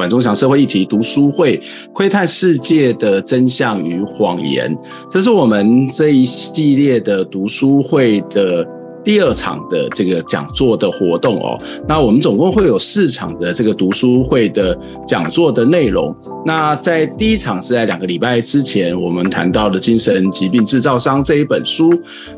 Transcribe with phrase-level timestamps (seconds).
[0.00, 1.60] 管中祥社会议题读书会，
[1.92, 4.74] 窥探世界的真相与谎言，
[5.10, 8.66] 这是我们这一系列的读书会的
[9.04, 11.58] 第二场的这个讲座的活动哦。
[11.88, 16.14] 那我们总共会有四场的这个读书会的讲座的内容。
[16.44, 21.92] 那在第一场是在两个礼拜之前，我们谈到的《精神疾病制造商》这一本书。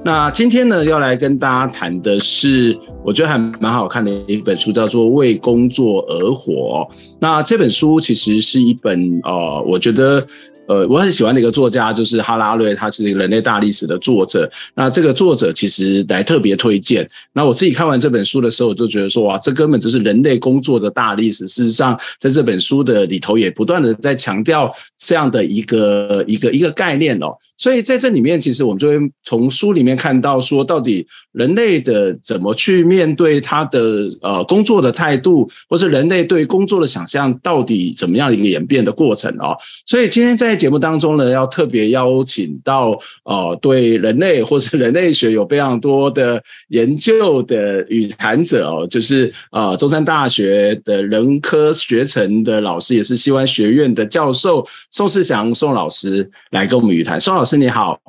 [0.05, 6.89] 那今天呢，要来跟大家谈的是，我觉得还蛮好看的一本书，叫做《为工作而活》。
[7.21, 10.27] 那这本书其实是一本呃，我觉得。
[10.69, 14.51] 呃，我很喜欢的一个作家就是哈拉瑞，他是一个人类大历史的作者。
[14.75, 17.09] 那这个作者其实来特别推荐。
[17.33, 21.49] 那我自己看完这本书的时候，我就觉得说，哇，这根本就是人类工作的大历史。
[21.49, 27.37] 事实上，在这本书的里头，也不断的在强调这样的一个一个一个概念哦。
[27.63, 33.79] 所以在这里面，其实我们就会从书里面看到说，到底人类的怎么去面对他的
[34.21, 39.57] 呃工作的态度，或是人类对工作的想象，到底怎么样一个演变的过程哦。
[39.87, 57.52] 所以今天在节目当中呢，要特别邀请到呃对人类或是人类学有非常多的研究的与谈者哦，就是呃中山大学的人科学程的老师，也是西湾学院的教授宋世祥宋老师来跟我们与谈，宋老师。
[57.57, 58.01] 你好，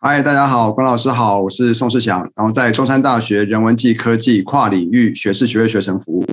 [0.00, 6.26] 嗨，大家好，关老师好，我是宋世祥，然后在中山大学人文暨科技跨领域学士学位学程服务。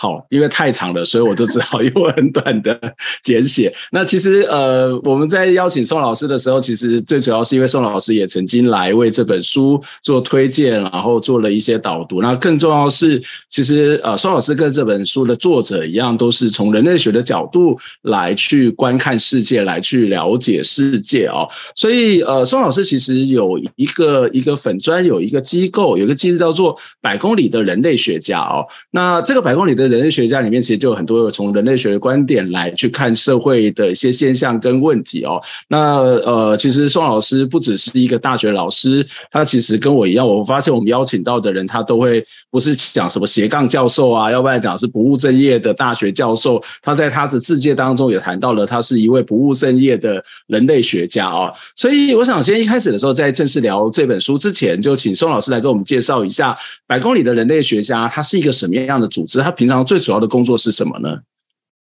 [0.00, 2.78] 好，因为太长了，所以我就只好 用很短的
[3.20, 3.74] 简写。
[3.90, 12.22] 那其实呃，我们在邀请宋老师的时候，其实最主要是因为宋老师也曾经来为这本书做推荐，然后做了一些导读。
[12.22, 13.20] 那更重要是，
[13.50, 21.48] 其实呃，宋老师跟这本书的作者一样，都是从人类学的角度来去观看世界，来去了解世界哦。
[21.74, 28.64] 所以呃，宋老师其实有一个一个粉专，有一个机构，有一个机制叫做百公里的人类学家哦。
[28.92, 29.87] 那这个百公里的。
[29.88, 35.40] 人类学家里面其实就有很多从人类学的观点来去看社会的一些现象跟问题哦。
[35.68, 46.62] 那呃，其实宋老师不只是一个大学老师，他其实跟我一样，我发现我们邀请到的人，他都会不是讲什么斜杠教授啊，要不然讲是不务正业的大学教授。
[46.82, 51.52] 他在他的自介当中也谈到了，他是一位不务正业的人类学家哦。
[51.76, 56.56] 所以我想先一开始的时候，在正式聊这本书之前，就请宋老师来给我们介绍一下
[56.86, 59.40] 百公里的人类学家，他是一个什么样的组织？
[59.40, 61.18] 他平常最主要的工作是什么呢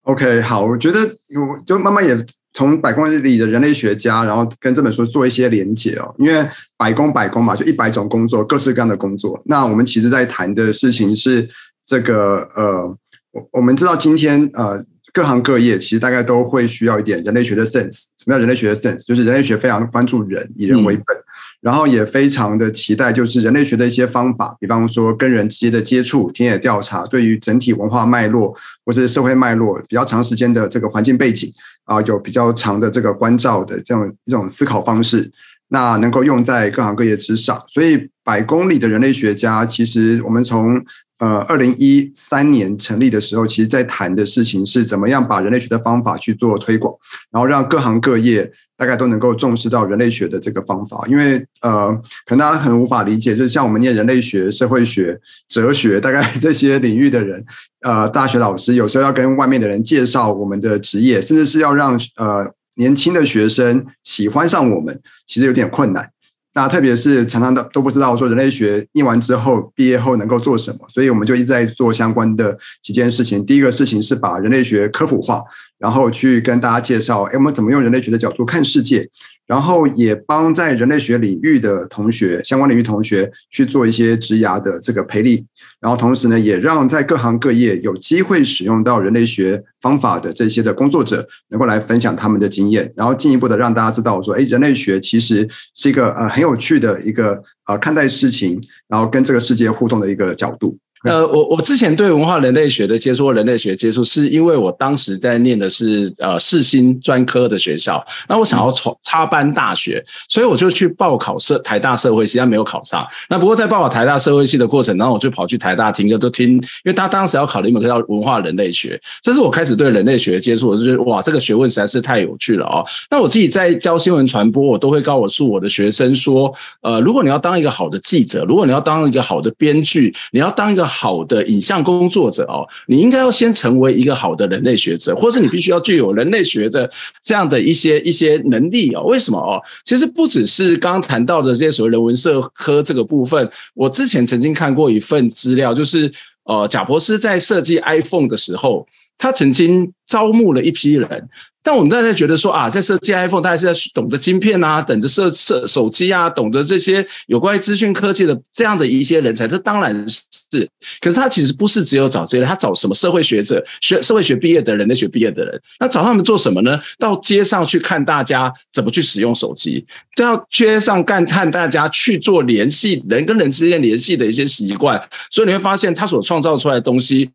[0.03, 2.17] ？OK，好，我觉得我就慢慢也
[2.53, 6.13] 从百公里的人类学家，然后跟这本书做一些连结哦。
[6.19, 9.41] 因为百工百工嘛，就一百种工作，各式各样的工作。
[9.45, 11.49] 那我们其实在谈的事情是
[11.85, 12.97] 这个呃，
[13.31, 14.83] 我我们知道今天呃，
[15.13, 18.03] 各行各业其实大概都会需要一点人类学的 sense。
[18.17, 19.05] 什么叫人类学的 sense？
[19.05, 21.22] 就是人类学非常关注人，以人为本。
[21.63, 28.53] 然后也非常的期待，就是人类学的一些方法，比方说跟人直接的接触、田野调查，对于整体文化脉络
[28.85, 31.49] 或是社会脉络比较长时间的这个环境背景
[31.85, 35.31] 啊，有比较长的这个关照的这样一种思考方式，
[35.69, 37.57] 那能够用在各行各业之上。
[37.69, 40.83] 所以，百公里的人类学家，其实我们从
[41.23, 46.93] 呃，二零一三年成立的时候，其实在谈的事情是怎么样把人类学的方法去做推广，
[47.31, 51.05] 然后让各行各业大概都能够重视到人类学的这个方法。
[51.07, 51.95] 因为呃，
[52.25, 55.17] 可能大家很无法理解，就是像我们念人类学、社会学、
[55.47, 57.41] 哲学，大概 这些领域的人，
[57.83, 62.45] 呃，大学老师有时候要跟外面的人介绍我们的职业，甚至是要让呃
[62.75, 66.09] 年轻的学生喜欢上我们，其实有点困难。
[66.55, 73.43] 那特别是常常都都不知道说人类学念完之后毕业后能够做什么，所以我们就一直在做相关的几件事情。
[73.45, 75.41] 第一个事情是把人类学科普化，
[75.83, 79.05] 然后去跟大家介绍，哎，我们怎么用人类学的角度看世界。
[79.45, 85.45] 然后也帮在人类学领域的同学，相关领域同学去做一些职涯的这个培力，
[85.81, 95.45] 然后同时呢，也让在各行各业有机会使用到人类学方法的这些的工作者，能够来分享他们的经验，然后进一步的让大家知道说，哎，人类学其实
[95.75, 97.37] 是一个呃很有趣的一个
[97.67, 100.77] 呃看待事情，然后跟这个世界互动的一个角度。
[101.11, 113.05] 呃，我我之前对文化人类学的接触，人类学接触，是因为我当时在念的是呃世新专科的学校，那我想要从插班大学，所以我就去报考社台大社会系，但没有考上。
[113.29, 122.83] 那不过在报考台大社会系的过程，然后我就跑去台大听课，都听，因为他当时要考的一门课叫文化人类学，这是我开始对人类学接触，我就觉得哇，这个学问实在是太有趣了哦。
[123.11, 136.89] 那我自己在教新闻传播，我都会告诉我的学生说，呃，如果你要当一个好的记者，如果你要当一个好的编剧，你要当一个好的影像工作者哦，你应该要先成为一个好的人类学者，或是你必须要具有人类学的
[137.23, 139.01] 这样的一些一些能力哦。
[139.03, 139.59] 为什么哦？
[139.85, 146.11] 其实不只是刚刚谈到的这些所谓人文社科这个部分，我之前曾经看过一份资料，就是
[146.43, 148.85] 呃，贾伯斯在设计 iPhone 的时候，
[149.17, 151.29] 他曾经招募了一批人。
[151.63, 160.69] 但我们大家觉得说啊，在设计 iPhone，大家是在懂得晶片啊，等着设设手机啊，懂得这些有关于资讯科技的这样的一些人才，这当然是。
[160.99, 166.79] 可是他其实不是只有找这些人，他找什么社会学者、学社会学毕业的人、人类学毕业的人，那找他们做什么呢？
[166.99, 169.85] 到街上去看大家怎么去使用手机，
[170.17, 175.01] 到街上干看大家去做联系，人跟人之间联系的一些习惯，
[175.31, 177.29] 所以你会发现他所创造出来的东西。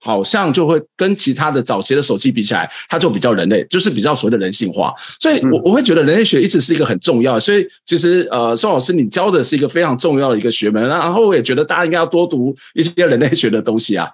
[0.00, 4.94] 好像就会跟其他的早期的手机比起来，它就比较人类，就是比较所谓的人性化。
[5.18, 7.40] 所以我我会觉得人类学一直是一个很重要的。
[7.40, 14.08] 所以其实呃，宋老师你教的是一个非常重要的一个学门，然后我也觉得大家应该要多读一些人类学的东西啊。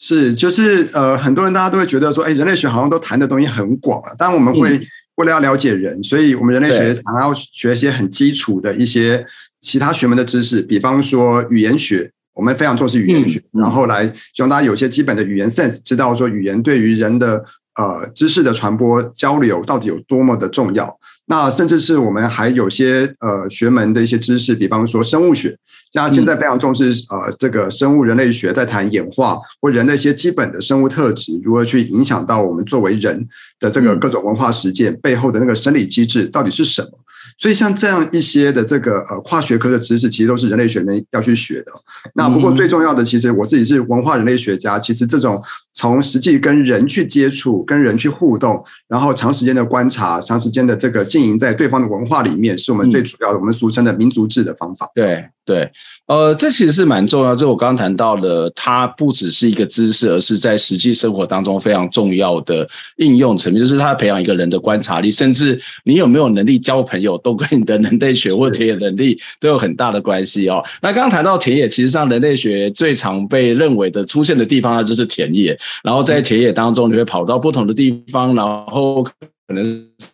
[0.00, 4.12] 是，就是呃，很多人大家都会觉得说，哎，人类学好像都谈的东西很广啊。
[4.18, 4.80] 当然我们会
[5.14, 9.24] 为了要了解人，所以我们人类学常常要学一些很基础的一些
[9.60, 12.10] 其他学门的知识，比方说语言学。
[12.34, 17.44] 我们非常重视语言学，然后来希望大家有些基本的语言 sense，知道说语言对于人的
[17.76, 20.98] 呃知识的传播交流到底有多么的重要。
[21.26, 25.56] 那甚至是我们还有些呃学门的一些知识，比方说生物学，
[25.90, 33.26] 像现在非常重视呃这个生物人类学，在谈演化或人的一些基本的生物特质，如何去影响到我们作为人
[33.58, 36.90] 的这个各种文化实践背后的那个生理机制到底是什么。
[37.38, 41.72] 所以像这样一些的这个呃跨学科的知识，其实都是人类学们要去学的。
[42.14, 45.42] 那不过最重要的，其实我自己是文化人类学家，其实这种
[45.72, 54.90] 从实际跟人去接触、跟人去互动，然后长时间的观察、长时间的这个经营在对方的文化里面，是我们最主要的，我们俗称的民族志的方法。
[54.94, 55.70] 对对。
[56.06, 57.34] 呃，这其实是蛮重要。
[57.34, 63.58] 就我刚刚谈到了，它不只是一个知识，而是在实际生活当中非常重要的应用层面。
[63.62, 70.62] 就是它培养一个人的观察力，甚至你有没有能力交朋友，都跟你的人类学 或田野能力都有很大的关系哦。
[70.80, 75.58] 那刚刚谈到田野，其实上人类学最常被认为的出现的地方，它就是田野。
[75.82, 79.64] 然后在田野当中，你会跑到不同的地方，然后可能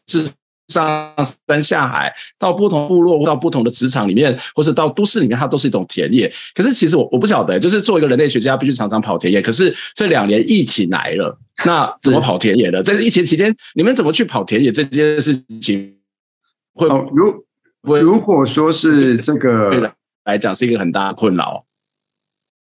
[0.07, 0.25] 是。
[0.71, 1.13] 上
[1.49, 6.33] 山下海，到不同部落，到不同的职场里面，或是到都市里面，它都是一种田野。
[6.55, 9.43] 可是其实我我不晓得，就是做一个人类学家，必须常常跑田野。
[9.43, 11.37] 可是这两年疫情来了，
[11.67, 12.81] 那怎么跑田野的？
[12.85, 15.93] 在疫情期间，你们怎么去跑田野这件事情？
[16.75, 17.45] 会如
[18.01, 19.93] 如果说是这个
[20.25, 21.65] 来讲，是一个很大的困扰。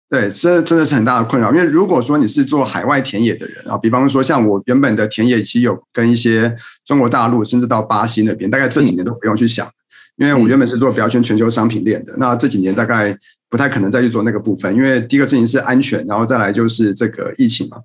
[0.10, 1.54] 对，这真的是很大的困扰。
[1.54, 9.70] 因为如果说你是做海外田野的人啊，比方说像我原本的田野，其实有跟一些中国大陆，甚至到巴西那边，大概这几年都不用去想，
[10.16, 13.16] 因为我原本是做标签全球商品链的，那这几年大概
[13.50, 17.78] 不太可能再去做那个部分，因为第一个事情是安全，然后再来就是这个疫情嘛。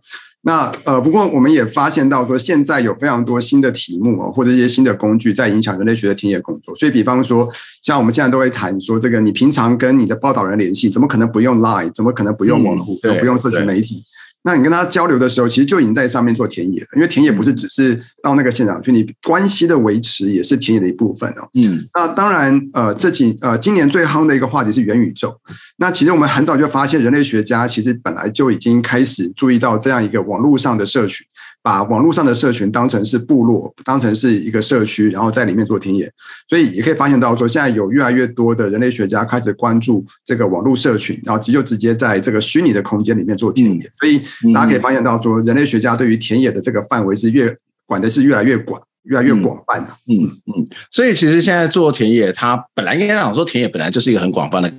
[0.47, 6.77] 那呃，不过我们也发现到说，现在有非常多新的题目啊，或者一些新的工具在影响人类学的田野工作。
[6.77, 7.49] 所以，比方说，
[7.83, 11.91] 像我们现在都会谈说，这个你平常跟你的报道人联系，怎么可能不用 Line？
[11.93, 12.99] 怎么可能不用网络？
[13.01, 14.05] 怎么不用社群媒体？
[14.47, 21.49] 那你跟他交流的时候，其实就已经在上面做田野了，因为田野不是只是到那个现场去，你关系的维持也是田野的一部分哦。
[21.55, 25.35] 嗯，那当然，呃，这几呃今年最夯的一个话题是元宇宙。
[25.79, 31.27] 那其实我们很早就发现，人类学家其实本来就已经开始注意到这样一个网络上的社群。
[31.65, 36.13] 把网络上的社群当成是部落，当成是一个社区，然后在里面做田野，
[36.47, 44.21] 所以也可以发现到说，现在有越来越多的人类学家开始关注这个网络社群，然后直就直接在这个虚拟的空间里面做田野，所以
[44.53, 47.57] 大家可以发现到说，人类学家对于田野的这个范围是越
[47.87, 49.91] 管的是越来越广，越来越广泛的。
[50.07, 54.71] 嗯嗯，所以其实现在做田野，它本来应该讲说田野本来就是一个很广泛的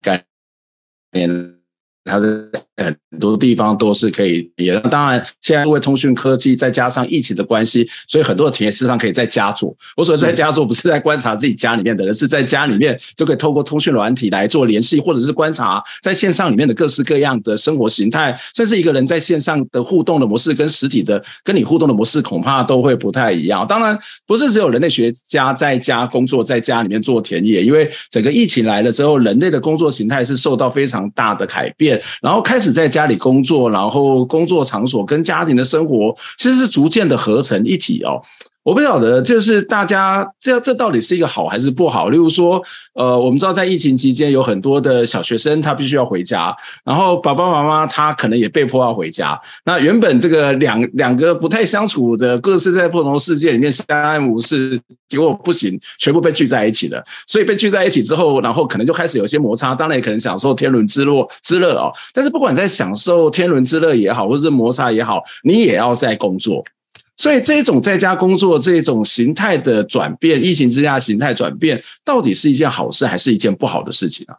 [0.00, 0.24] 概
[1.10, 1.53] 念。
[2.04, 9.74] 它的很多地方都是可以也当然，现在因为通讯科技再加上疫情的关系，所以很多的田野事实上可以在家做。
[9.96, 23.66] 我所在家做，不是在观察自己家里面的人，是在家里面就可以透过通讯软体来做联系，或者是观察在线上里面的各式各样的生活形态，甚至一个人在线上的互动的模式跟实体的跟你互动的模式恐怕都会不太一样。
[23.66, 31.93] 当然，不是只有人类学家在家工作，在家里面做田野，因为整个疫情来了之后，人类的工作形态是受到非常大的改变。
[32.20, 38.22] 然后开始在家里工作，然后工作场所跟家庭的生活其实是逐渐的合成一体哦。
[38.64, 42.08] 我不晓得，就是大家这这到底是一个好还是不好？
[42.08, 42.62] 例如说，
[42.94, 49.38] 呃，我们知道在疫情期间有很多的小学生他必须要回家，然后爸爸妈妈他可能也被迫要回家。
[49.66, 54.80] 那原本这个两两个不太相处的，各自在不同的世界里面相安无事，
[55.10, 57.04] 结果不行，全部被聚在一起了。
[57.26, 59.74] 所以被聚在一起之后，然后可能就开始有些摩擦。
[59.74, 61.92] 当然也可能享受天伦之乐之乐哦。
[62.14, 66.64] 但是不管在享受天伦之乐也好，或者是摩擦也好，你也要在工作。
[67.16, 74.36] 所以这种在家工作这种形态的转变，疫情之下形态转变，到底是一件好事还是一件不好的事情啊？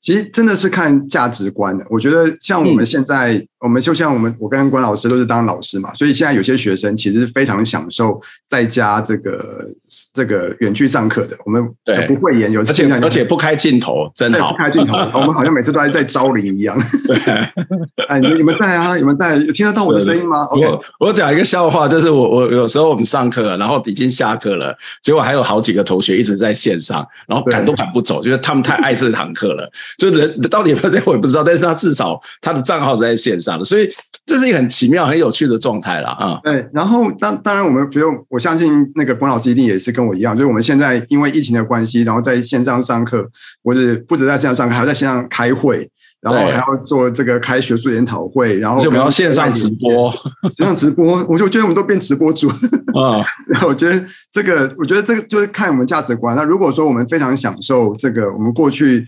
[0.00, 1.84] 其实真的是看价值观的。
[1.90, 9.64] 我觉得像我们现在，嗯、我们就像我们，我跟关老师都是当老师嘛，所以现在有些学生其实非常享受在家这个
[10.14, 11.36] 这个远距上课的。
[11.44, 11.64] 我们
[12.06, 14.96] 不会演，有而且而且不开镜头，真的好不开镜头。
[15.18, 16.78] 我们好像每次都在在招灵一样。
[18.08, 18.96] 哎，你你们在啊？
[18.96, 19.36] 你们在？
[19.38, 29.70] 有听得到我的声音吗？OK，我我讲一个笑话，就是我我有时候我们上课，然后已经下课了，结果还有好几个同学一直在线上，然后赶都赶不走，就是他们太爱这堂课了。
[29.96, 33.88] 就人到底有没有在，我也不知道，但是他至少他的账号是在线上的，所以
[34.26, 36.38] 这是一个很奇妙、很有趣的状态了啊。
[36.44, 43.26] 对，然后当当然我们不用，我相信那个关老师一定也是跟我一样，就是我们现在因为疫情的关系，然后在线上上课，
[43.64, 45.88] 或者不止在线上上课，还要在线上开会，
[46.20, 50.12] 然后还要做这个开学术研讨会，然后我们要线上直播，
[50.56, 52.48] 线上直播，我就觉得我们都变直播主
[52.94, 53.24] 啊。
[53.46, 56.36] 然后我觉得这个，我觉得这个就是看我们价值观。
[56.36, 59.06] 那如果说我们非常享受这个，我们过去。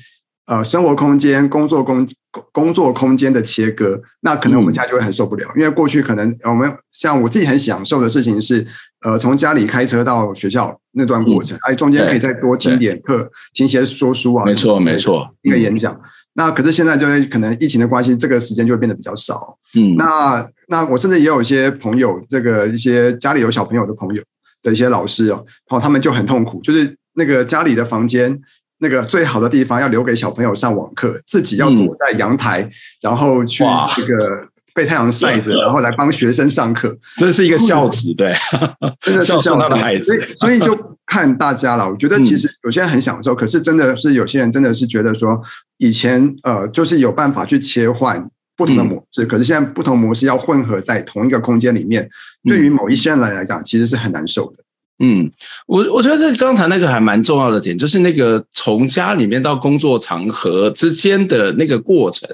[0.51, 2.05] 呃，生活空间、工作工
[2.51, 8.67] 工作空间的切割，那可能我们家就会很受不了，嗯、因为过去可能我们像我自己很享受的事情是，
[9.03, 15.95] 呃，从家里开车到学校那段过程，哎、嗯，中间可以再多听点课，听些说书啊，没错没错，一个演讲。
[15.95, 16.01] 嗯、
[16.33, 19.57] 那可是现在就是可能疫情的关系，这个时间就会变得比较少。
[19.79, 24.23] 嗯，那那我甚至也有一些朋友，这个一些家里有小朋友的朋友
[24.65, 28.41] 的一些老师哦，然后他们就很痛苦，就是那个家里的房间。
[28.81, 32.71] 那个最好的地方要留给小朋友上网课，自己要躲在阳台，嗯、
[33.03, 33.63] 然后去
[33.95, 36.97] 这个被太阳晒着， 然后来帮学生上课。
[37.19, 38.33] 这是一个孝子，对，
[39.03, 40.19] 真的是孝顺的孩子。
[40.39, 41.91] 所以就看大家了。
[41.91, 45.39] 我觉得其实有些人很享受，嗯、可是真的是有些人真的是觉得说，
[45.77, 54.65] 以前呃就是有办法去切换不同的模式，嗯、可是现在不同模式要混合在同一个空间里面，嗯、对于某一些人来讲，其实是很难受的。
[55.03, 55.31] 嗯，
[55.67, 62.29] 我我觉得这刚才那个还蛮重要的点，就是那个从家里面到工作场合之间的那个过程。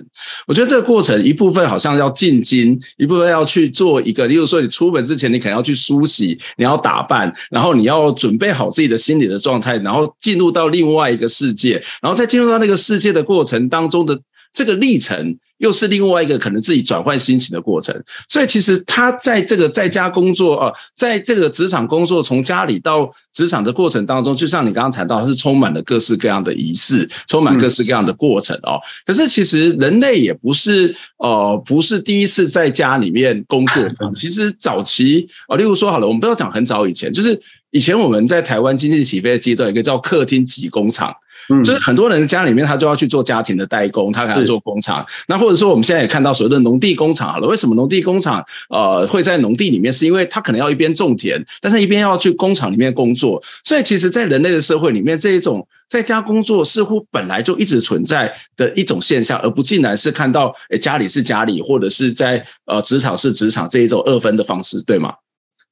[0.49, 14.19] 我觉得这个过程一部分好像要进京，一部分要去做一个，例如说你出门之前，你可能要去梳洗，你要打扮，然后你要准备好自己的心理的状态，然后进入到另外一个世界，然后在进入到那个世界的过程当中的
[14.53, 15.39] 这个历程。
[15.59, 17.95] 又是另外一个可能自己转换心情的过程，
[18.29, 28.79] 所以其实他在这个在家工作啊，在这个职场工作，从家里到职场的过程当中，就像你刚刚谈到，是充满了各式各样的仪式，充满各式各样的过程哦。
[29.07, 33.83] 可是其实人类也不是呃不是第一次在家里面工作，
[34.15, 41.15] 其实早期啊，例如说好了，我们不要讲很早以前，就是以前我们在台湾经济起飞的阶段，有一个叫客厅及工厂。
[41.49, 45.07] 嗯，就是很多人家里面他就要去做家庭的代工，他可能做工厂。
[45.29, 49.93] 那或者说我们现在也看到所谓的农地工厂好了，为什么农地工厂呃会在农地里面？
[49.93, 53.43] 是因为他可能要一边种田，但是一边要去工厂里面工作。
[53.65, 65.15] 所以其实，在人类的社会里面，这一种在家工作似乎本来就一直存在的一种现象，而不竟然是看到诶家里是家里，或者是在呃职场是职场这一种二分的方式，对吗？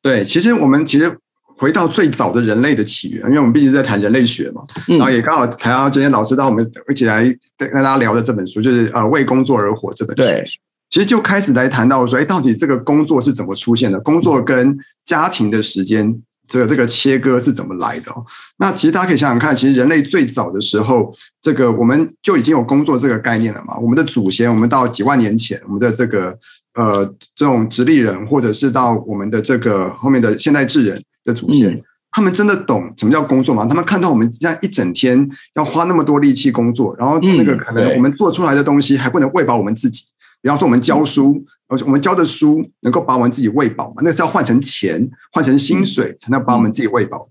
[0.00, 1.18] 对，其实我们其实。
[1.56, 7.22] 回到最早的人类的起源，因为我们毕竟在谈人类学嘛，然后也刚好谈到今天老师到我们一起来
[7.56, 10.22] 跟大家聊的这本书，就是呃为工作而活这本书。
[10.22, 10.44] 对，
[10.90, 13.98] 其实就开始来谈到说，哎，到底这个工作是怎么出现的？
[14.00, 18.12] 工作跟家庭的时间这个这个切割是怎么来的？
[18.58, 23.78] 那其实大家可以想想看，其实人类最早的时候，这个我们就已经有工作这个概念了嘛。
[23.78, 26.36] 我们的祖先，我们到几万年前，我们的这个
[26.74, 27.04] 呃
[27.36, 31.00] 这种直立人，或者是到我们的这个后面的现代智人。
[31.24, 33.66] 的祖先，他们真的懂什么叫工作吗？
[33.66, 40.04] 他们看到我们这样一整天要花那么多力气工作，然后那个可能我们做出来的东西还不能喂饱我们自己。
[40.42, 44.02] 比方说，我们教书，而且我们教的书能够把我们自己喂饱吗？
[44.04, 47.30] 那是要换成钱、换成薪水才能把我们自己喂饱的。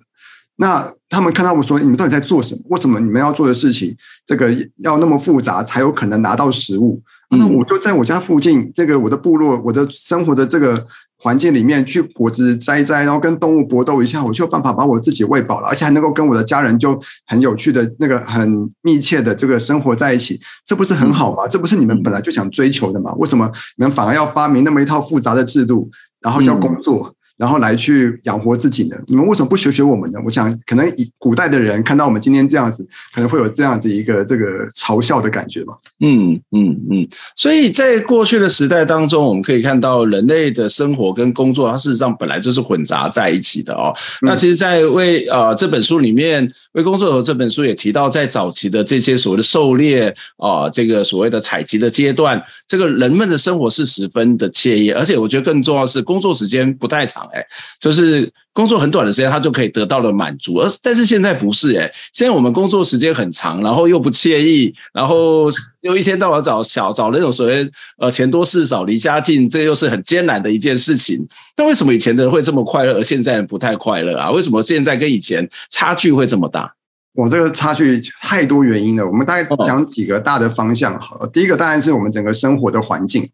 [0.55, 2.61] 那他们看到我说：“你们到底在做什么？
[2.69, 3.95] 为什么你们要做的事情，
[4.25, 10.85] 这个要那么复杂，才有可能拿到食物？”那我就在我家附近，这个我的部落，我的生活的这个
[11.23, 21.47] 环境里面去果子摘摘，然后跟动物搏斗一下，我就有办法把我自己喂饱了，而且还能够跟我的家人就很有趣的那个很密切的这个生活在一起，这不是很好吗？
[21.47, 23.13] 这不是你们本来就想追求的吗？
[23.13, 25.89] 为什么你们反而要发明那么一套复杂的制度，
[26.19, 27.15] 然后叫工作？
[27.43, 28.95] 然后来去养活自己呢？
[29.05, 30.19] 你们为什么不学学我们呢？
[30.23, 35.73] 我想，可能以古代的人看到我们今天这样子，可能会有这样子一个这个嘲笑的感觉吧。
[35.99, 37.05] 嗯嗯嗯。
[37.35, 43.93] 所以在过去的时代当中，我们可以看到人类的生活跟工作，它事实上本来就是混杂在一起的哦。
[44.21, 50.07] 嗯、那其实，在为呃这本书里面，为工作有这本书也提到，在早期的这些所谓的狩猎
[50.37, 57.29] 啊、呃，这个所谓的采集的阶段，这个人们的生活是十分的惬意，而且我觉得更重要的是，工作时间不太长。
[57.33, 57.43] 哎，
[57.79, 60.57] 就是工作很短的时间，他就可以得到了满足。
[60.57, 65.49] 而但是现在不是哎，现在我们工作时间很长，然后又不惬意，然后
[65.81, 71.27] 又一天到晚找小找那种所谓呃钱多事少离家近，这又是很艰难的一件事情。
[71.57, 74.29] 那为什么以前的人会这么快乐，而现在人不太快乐啊？
[74.29, 76.71] 为什么现在跟以前差距会这么大？
[77.15, 79.05] 我这个差距太多原因了。
[79.05, 81.27] 我们大概讲几个大的方向好了。
[81.27, 83.29] 第一个当然是我们整个生活的环境。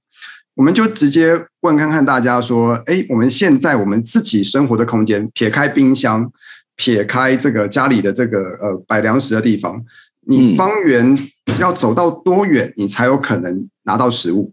[0.60, 6.30] 我们就直接问看看大家说，哎，我们现在我们自己生活的空间，撇开冰箱，
[6.76, 9.82] 撇开这个家里的这个呃摆粮食的地方，
[10.28, 11.18] 你方圆
[11.60, 14.52] 要走到多远，你才有可能拿到食物？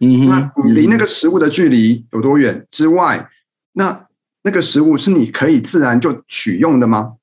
[0.00, 3.26] 嗯，那你离那个食物的距离有多远之外，
[3.72, 4.04] 那
[4.42, 7.14] 那个食物是你可以自然就取用的吗？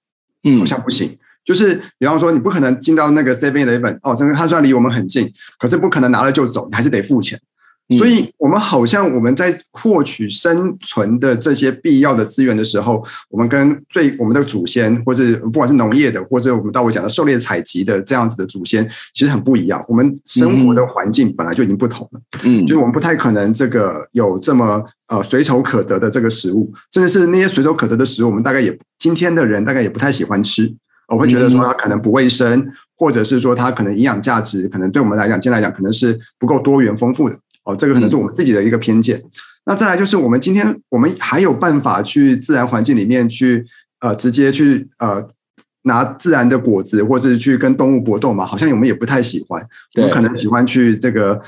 [0.43, 1.15] 嗯，好像不行。
[1.45, 7.39] 就是比方说，你不可能进到那个 Seven Eleven 哦，这个它虽然离我们很近，可是不可能拿了就走，你还是得付钱。
[7.89, 19.83] 所以，我们好像我们在获取生存的这些必要的资源的时候，我们跟最我们的祖先，或者不管是农业的，或者我们到我讲的狩猎采集的这样子的祖先，其实很不一样。
[19.87, 30.73] 我们生活的环境本来就已经不同了，嗯，就是我们不太可能这个有这么呃随手可得的这个食物，甚至是那些随手可得的食物，我们大概也今天的人大概也不太喜欢吃，
[31.09, 32.65] 我会觉得说它可能不卫生，
[32.97, 37.35] 或者是说它可能营养价值，可能对我们来讲，今天来讲可能是不够多元丰富的。
[37.63, 39.17] 哦，这个可能是我们自己的一个偏见。
[39.17, 39.29] 嗯、
[39.65, 43.65] 那再来就是，我们今天我们还有办法去自然环境里面去
[43.99, 45.27] 呃直接去呃
[45.83, 48.45] 拿自然的果子，或者是去跟动物搏斗嘛？
[48.45, 49.65] 好像我们也不太喜欢。
[49.95, 51.41] 我们可能喜欢去这个。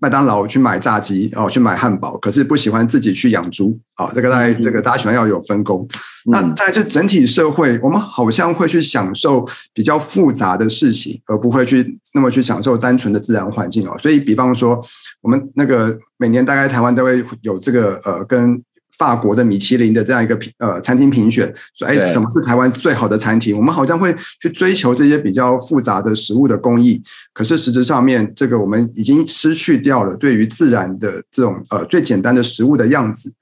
[0.00, 4.10] 麦当劳去买炸鸡哦，去买汉堡，可是不喜欢自己去养猪啊。
[4.14, 5.86] 这个大概这个大家喜欢要有分工。
[6.26, 13.96] 嗯、那在这整体社会，我们好像会去享受比较复杂的事情，而不会去那么去享受单纯的自然环境哦。
[13.98, 14.84] 所以，比方说，
[15.20, 18.62] 我们那个每年大概台湾都会有这个呃跟。
[18.98, 23.56] 法国的米其林的这样一个评呃餐厅评选，说哎，什么是台湾最好的餐厅？
[23.56, 33.32] 我们好像会去追求这些比较复杂的食物的工艺，可是实质上面，这个我们已经失去掉了对于自然的这种呃最简单的食物的样子。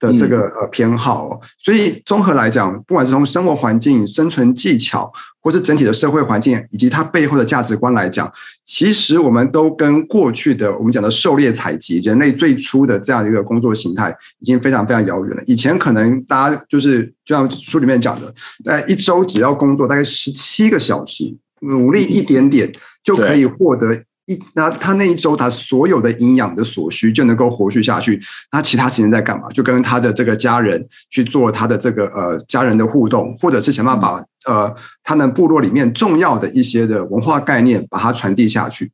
[0.00, 8.30] 的这个呃偏好，哦，所以综合来讲，不管是从生活环境、生存技巧，或是整体的社会环境，以及它背后的价值观来讲，
[8.64, 15.42] 其实我们都跟过去的我们讲的狩猎采集，人类最初的这样一个工作形态，已经非常非常遥远了。
[15.46, 22.70] 以前可能大家就是就像书里面讲的，大概一周只要工作大概十七个小时，努力一点点
[23.02, 24.04] 就可以获得。
[24.26, 28.18] 一那他那一周他所有的营养的所需就能够活续下去，
[28.50, 29.48] 那其他时间在干嘛？
[29.50, 38.90] 就跟他的这个家人去做他的这个呃家人的互动，或者是想办法把呃他们部落里面重要的一些的文化概念把它传递下去。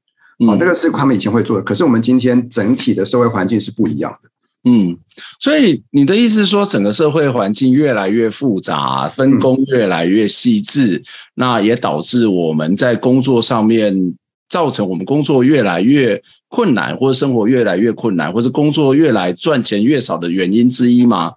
[0.48, 4.28] 啊，这个是他们以前会做的，可是我们今天整体的社会环境是不一样的。
[4.64, 4.98] 嗯，
[5.38, 11.02] 所以你的意思是说，整个社会环境越来越复杂，分工越来越细致，
[11.34, 14.16] 那也导致我们在工作上面。
[14.50, 21.34] 造成我们工作越来越困难，或者生活越来越困难，或者工作越来赚钱越少的原因之一吗？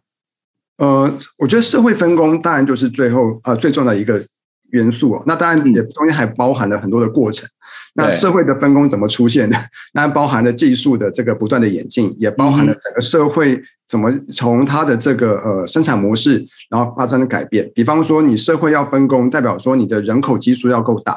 [0.80, 4.26] 呃，我觉得社会分工当然就是最后呃最重要的一个
[4.72, 5.24] 元素哦。
[5.28, 7.48] 那当然也中间还包含了很多的过程。
[7.96, 9.56] 那社会的分工怎么出现的？
[9.94, 17.72] 那包含了技术的这个不断的演进，也包含了整个社会怎么从它的这个呃生产模式，然后发生的改变。
[17.76, 21.16] 比方说，你社会要分工，代表说你的人口基数要够大。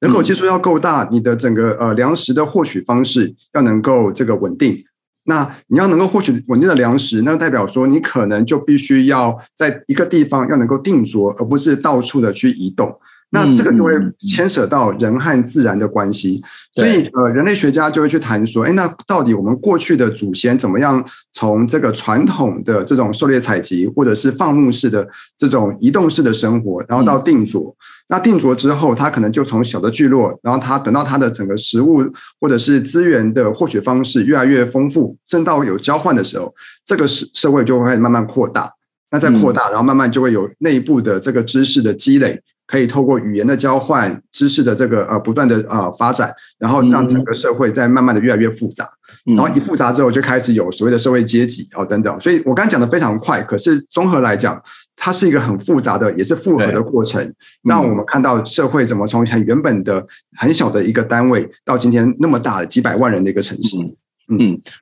[0.00, 4.84] 人口基数要够大，你的整个呃粮食的获取方式要能够这个稳定，
[5.24, 12.94] 那你要能够获取稳定的粮食，那代表说你可能就必须要在一个地方要能够定着，而不是到处的去移动。
[13.30, 16.40] 那这个就会牵扯到人和自然的关系，
[16.74, 27.74] 所以呃，人类学家就会去谈说，哎，那到底我们过去的祖先怎么样从这个传统的这种狩猎采集，或者是放牧式的这种移动式的生活，然后到定着。
[28.08, 32.04] 那定着之后，他可能就从小的聚落，然后他等到他的整个食物
[32.40, 38.70] 或者是资源的获取方式越来越丰富，甚至到有交换的时候，这个社社会就会慢慢扩大。
[39.10, 42.40] 那再扩大，然后慢慢就会有内部的这个知识的积累。
[42.66, 48.88] 可以透过语言的交换、知识的这个呃不断的呃发展，然后让整个社会在慢慢的越来越复杂，
[49.24, 52.20] 然后一复杂之后就开始有所谓的社会阶级哦等等。
[52.20, 54.60] 所以我刚才讲的非常快，可是综合来讲，
[54.96, 60.04] 它是一个很复杂的，也是复合的过程，让我们看到社会怎么从很原本的
[60.36, 63.76] 很小的一个单位，到今天那么大的几百万人的一个城市。
[63.78, 63.94] 嗯，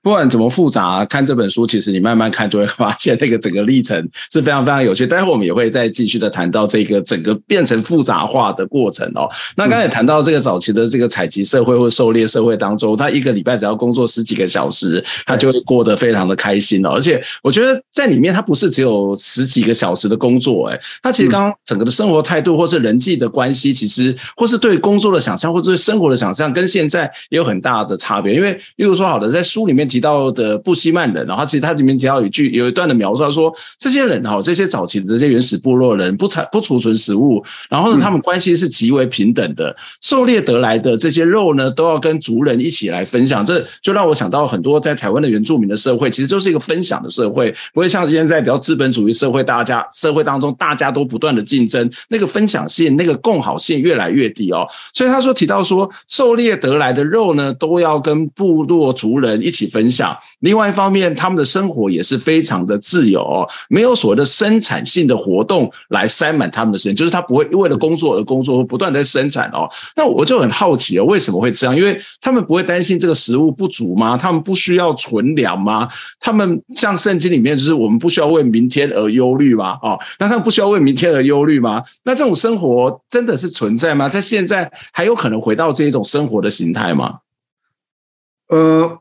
[0.02, 3.96] 不管怎么复杂，看这本书，其实你慢慢看就会发现那个整个历程
[4.32, 5.06] 是非常非常有趣。
[5.06, 9.28] 待会我们也会再继续的谈到这个整个变成复杂化的过程哦。
[9.54, 16.92] 那刚才谈到这个早期的这个采集社会或狩猎社会当中，他一个礼拜只要工作十几个小时，他就会过得非常的开心哦。
[16.94, 28.34] 而且我觉得在里面，他不是只有十几个小时的工作，诶，他其实刚刚整个的生活态度或是人际的关系，其实或是对工作的想象或是对生活的想象，跟现在也有很大的差别。
[28.34, 29.33] 因为例如说，好的。
[29.34, 43.44] 在书里面提到的布希曼人，然后其实他里面提到一句有一段的描述，他说这些人哈，这些早期的这些原始部落人不产不储存食物，然后呢，他们关系是极为平等的，狩猎得来的这些肉呢，都要跟族人一起来分享。
[43.44, 54.64] 这就让我想到很多在台湾的原住民的社会，其实就是一个分享的社会，不会像现在比较资本主义社会，大家社会当中大家都不断的竞争，那个分享性、那个共好性越来越低哦。
[54.92, 59.23] 所以他说提到说，狩猎得来的肉呢，都要跟部落族人。
[59.24, 60.16] 人一起分享。
[60.40, 69.68] 另外一方面，他们的生活也是非常的自由哦，没有所谓的生产性的活动来塞满他们的时间，就是他不会为了工作而工作，会不断在生产哦。
[69.96, 71.74] 那我就很好奇哦，为什么会这样？
[71.74, 74.16] 因为他们不会担心这个食物不足吗？
[74.16, 75.88] 他们不需要存粮吗？
[76.20, 79.78] 他们像圣经里面，就是我们不需要为明天而忧虑吗？
[79.82, 81.82] 哦，那他们不需要为明天而忧虑吗？
[82.04, 84.08] 那这种生活真的是存在吗？
[84.08, 87.18] 在现在还有可能回到这一种生活的形态吗？
[88.48, 88.98] 呃。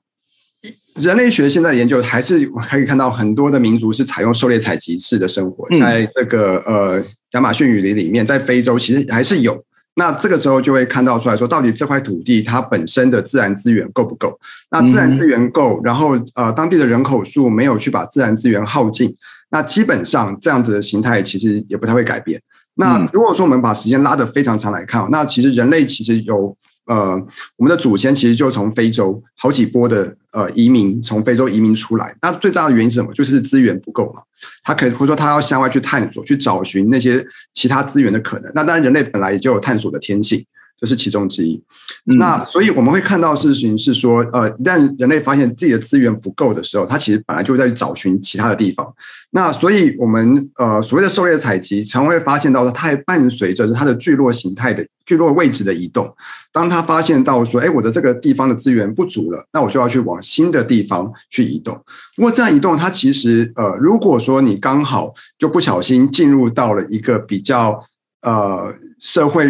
[0.96, 9.64] 人类学现在研究还是可以看到很多的民族是采用狩猎采集式的生活，在这个呃亚马逊雨林里面，在非洲其实还是有。
[9.96, 14.40] 那这个时候就会看到出来说，到底这块土地它本身的自然资源够不够？
[14.70, 19.16] 那自然资源够，然后呃当地的人口数没有去把自然资源耗尽，
[19.50, 22.40] 那基本上这样子的形态其实也不太会改变。
[22.76, 26.56] 那如果说我们把时间拉得非常长来看，那其实人类其实有。
[26.86, 27.16] 呃，
[27.56, 33.14] 我们的祖先其实就从非洲好几波的呃移民从非洲移民出来，那最大的原因是什么？
[33.14, 34.22] 就是资源不够嘛。
[34.64, 38.52] 他可能会说他要向外去探索，去找寻那些其他资源的可能。
[38.54, 40.46] 那当然，人类本来也就有探索的天性。
[40.84, 41.64] 这是其中之一。
[42.04, 48.86] 那所以我们会看到事情是说，呃，一旦人类发现自己的资源不够的时候，它其实本来就在找寻其他的地方。
[49.32, 56.14] 那所以我们呃所谓的狩猎采集，常会发现到它还伴随着它的聚落形态的聚落位置的移动。
[56.52, 61.74] 当他发现到说，哎，我的这个地方的资源不足了，那我就要去往新的地方去移动。
[62.18, 67.82] 不过这样移动，它其实呃，如果说你刚好就不小心进入到了一个比较
[68.22, 69.46] 呃社会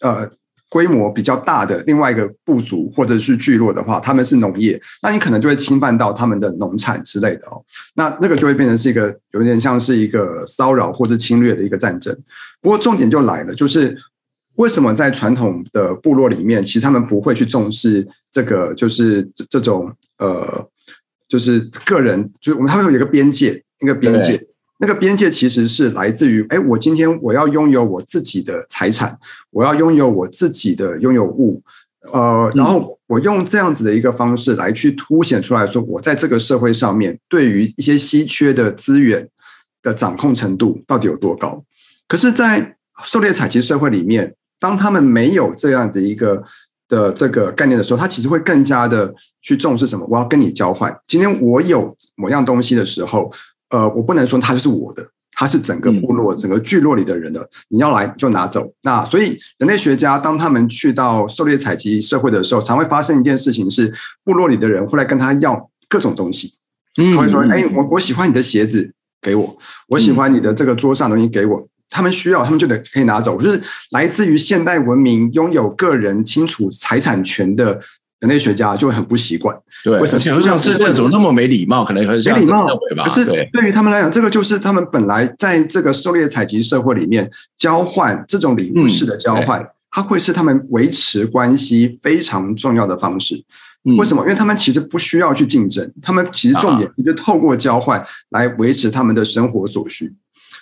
[0.00, 0.30] 呃。
[0.70, 7.64] 规模比较大的另外一个部族或者是聚落的话，他们是农业，那你可能就会侵犯到他们的农产之类的哦。
[7.94, 12.14] 那那个就会变成是一个有点像是一个骚扰或者侵略的一个战争。
[12.60, 13.96] 不过重点就来了，就是
[14.56, 20.68] 为什么在传统的部落里面，其实他们不会去重视这个，就是这种呃，
[21.28, 24.46] 就是个人，就是我们他们有一个边界，一个边界。
[24.80, 29.18] 那个边界其实是来自于，哎，我今天我要拥有我自己的财产，
[29.50, 31.60] 我要拥有我自己的拥有物，
[32.12, 39.28] 呃，然后我用这样子的一个方式来去凸显出来说，我在这个社会上面对于一些稀缺的资源
[39.82, 41.60] 的掌控程度到底有多高？
[42.06, 46.44] 可是，在狩猎采集社会里面，当他们没有这样的一个
[46.88, 49.12] 的这个概念的时候，他其实会更加的
[49.42, 50.06] 去重视什么？
[50.08, 53.32] 我要跟你交换，今天我有某样东西的时候。
[53.70, 55.02] 呃，我不能说它就是我的，
[55.32, 57.48] 它是整个部落、整个聚落里的人的。
[57.68, 58.72] 你要来就拿走。
[58.82, 63.92] 那所以人类学家当他们去到狩猎采集社会的时候，常会发生一件事情是，
[64.24, 66.54] 部落里的人会来跟他要各种东西。
[66.94, 73.40] 他会说：“哎，我我喜欢你的鞋子，给我；我喜欢你的这个桌上的东西，给我。”他们需要，他们就得可以拿走。
[73.40, 77.80] 就是来自于现代文明拥有个人清楚财产权的
[78.20, 79.56] 人类学家就会很不习惯。
[79.84, 80.58] 对，为什么？
[80.58, 81.84] 这这怎么那么没礼貌？
[81.84, 82.04] 可能。
[82.06, 82.66] 没礼貌。
[83.04, 93.42] 可是对于他们来讲，这个就是他们本来在这个狩猎采集社会里面交换这种礼物式的交换，嗯、它会是他们维持关系非常重要的方式。
[93.96, 94.22] 为什么？
[94.24, 100.12] 因为他们其实不需要去竞争，他们其实重点就是透过交换来维持他们的生活所需。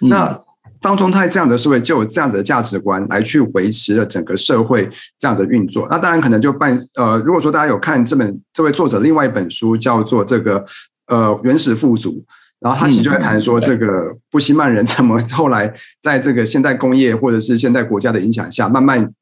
[0.03, 0.38] 嗯、那
[0.81, 5.87] 当中，他这样的社会就有这样子的价值观来去维持了整个社会这样的运作。
[5.91, 10.65] 那当然可能就办呃，如果说大家有看这本这位作者另外一本书叫做这个
[11.07, 12.25] 呃原始富足，
[12.61, 19.12] 然后他其实就在谈说这个布希曼人怎么后来在这个现代工业或者是现代国家的影响下慢慢。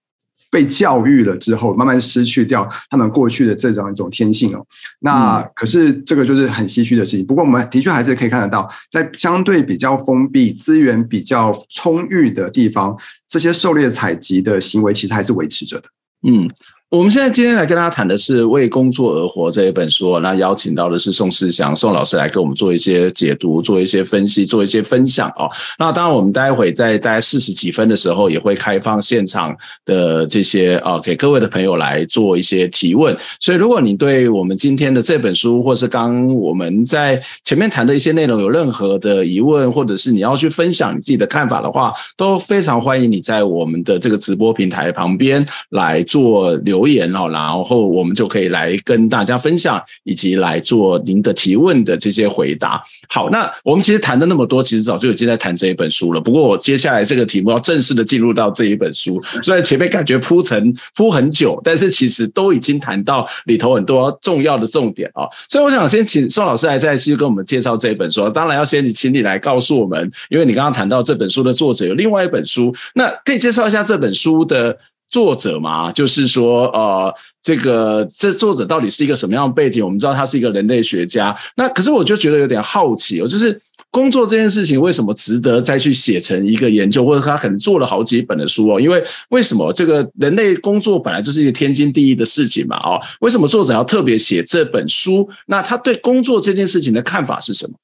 [0.55, 4.65] 被教育了之后，慢慢失去掉他们过去的这种一种天性哦。
[5.01, 7.27] 那可是这个就是很唏嘘的事情。
[7.27, 12.97] 不过我们的确还是可以看得到，在相对比较封闭、资源比较充裕的地方，
[13.29, 15.89] 这些狩猎采集的行为其实还是维持着的。
[16.29, 16.49] 嗯。
[16.91, 25.51] 我们现在今天来跟大家谈的是《为工作而活》这一本书，那邀请到的是宋世祥宋老师来跟我们做一些解读、做一些分析、做一些分享哦。
[25.77, 29.53] 那当然，我们待会在大概四十几分的时候，也会开放现场
[29.85, 33.17] 的这些啊，给各位的朋友来做一些提问。
[33.41, 46.74] 所以，如果你对我们今天的这本书，或是刚我们在前面谈的一些内容有任何的疑问，或者是你要去分享你自己的看法的话，都非常欢迎你在我们的这个直播平台旁边来做留。
[46.75, 52.83] 留言哦，然后我们就可以来跟大家分享，以及来做您的提问的这些回答。
[53.09, 56.21] 好，那我们其实谈的那么多，其实早就已经在谈这一本书了。
[56.21, 65.23] 不过我接下来这个题目要正式的进入到这一本书，虽然前面感觉铺陈铺很久，但是其实都已经谈到里头很多重要的重点啊。
[65.49, 68.29] 所以我想先请宋老师来再继续跟我们介绍这一本书。
[68.31, 74.77] 当然要先你请你来告诉我们，因为你刚刚谈到这本书的作者有另外一本书，那可以介绍一下这本书的。
[75.15, 79.85] 作者嘛，就是说，呃，这个这作者到底是一个什么样的背景？
[79.85, 83.57] 我们知道他是一个人类学家，那可是我就觉得有点好奇哦，就是
[83.93, 88.81] 工作这件事情为什么值得再去写成一个研究，或者他可能做了好几本的书哦？
[88.81, 92.77] 因为为什么这个人类工作本来就是一个天经地义的事情嘛？
[92.79, 95.29] 哦，为什么作者要特别写这本书？
[95.47, 97.75] 那他对工作这件事情的看法是什么？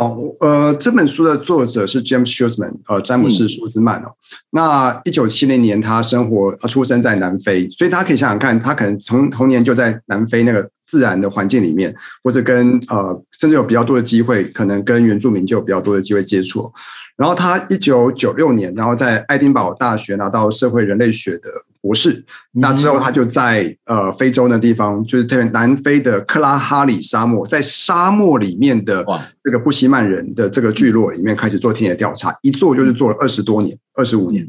[0.00, 4.06] 好，呃，这本书的作者是 James Schusman，呃，詹姆斯·舒兹曼哦。
[4.06, 16.72] 嗯、那一九七零年，他生活，他出生在南非，所以大家可以想想看，他可能从童年就在南非那个自然的环境里面，或者跟呃，甚至有比较多的机会，可能跟原住民就有比较多的机会接触。
[17.18, 21.50] 然后他一九九六年，然后在爱丁堡大学拿到社会人类学的
[21.80, 22.12] 博士。
[22.54, 29.04] 嗯、那之后他就在呃非洲的地方，就是特别南非的克拉哈里沙漠，在沙漠里面的
[29.42, 34.48] 这个布希曼人的这个聚落里面开始做田野调查，一做就是做了二十多年，二十五年。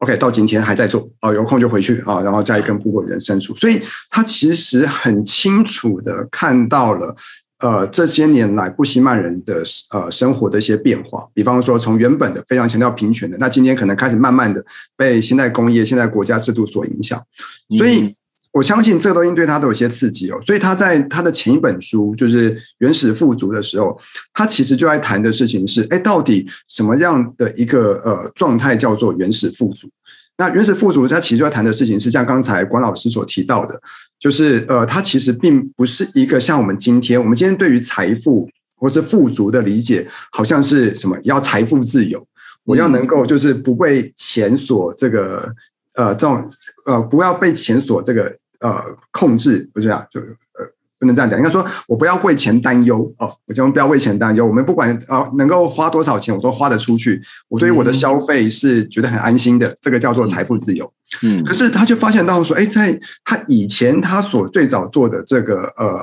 [0.00, 3.54] OK，到今天还在做啊、呃，有空就回去啊，然后再跟部落人相处。
[3.56, 3.80] 所以
[4.10, 7.16] 他其实很清楚的看到了。
[7.60, 14.64] 呃，这些年来布希曼人的呃生活的一些变化，比方说从原本的非常强调平权的，那今天可能开始慢慢的
[14.96, 17.22] 被现代工业、现代国家制度所影响，
[17.76, 18.14] 所以
[18.52, 20.40] 我相信这个东西对他都有些刺激哦。
[20.44, 24.00] 所以他在他的前一本书就是《原始富足》的时候，
[24.32, 29.88] 他其实就在谈的事情是：哎，到底什么样的一个呃状态叫做原始富足？
[30.38, 33.78] 那原始富足，他其实要谈的事情是像刚才管老师所提到的。
[34.20, 42.22] 就是呃，它其实并不是一个像我们今天，我们今天对于财富或是富足的理解，好像是什么要财富自由，
[42.64, 45.50] 我要能够就是不被钱所这个
[45.94, 46.46] 呃这种
[46.84, 48.78] 呃不要被钱所这个呃
[49.10, 50.66] 控制，不是这样，就呃
[51.00, 60.92] 不能这样讲，应该说我不要为钱担忧哦，我千万不要为钱担忧，我们不管啊、呃、能够花多少钱，我都花得出去，我对于我的消费是觉得很安心的，这个叫做财富自由。
[61.22, 65.98] 嗯，可是他就发现到说，哎，在他以前他所最早做的这个呃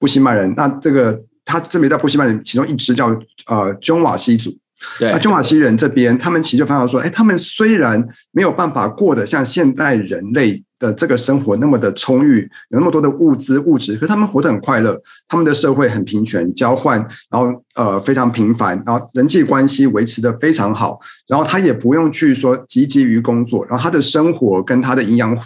[0.00, 4.50] 布希曼人，那这个他这边在布希曼人，其中一支叫呃中瓦西族，
[4.98, 16.98] 对，那中瓦西人这边，他们其实就发现到说，哎，他们虽然没有办法过得像现代人类的这个生活那么的充裕，有那么多的物资物质，可是他们活得很快乐，他们的社会很平权，交换，
[17.30, 25.38] 然后呃非常平凡，然后人际关系维持的非常好，然后他也不用去说积极于工作，然后他的生活跟他的营养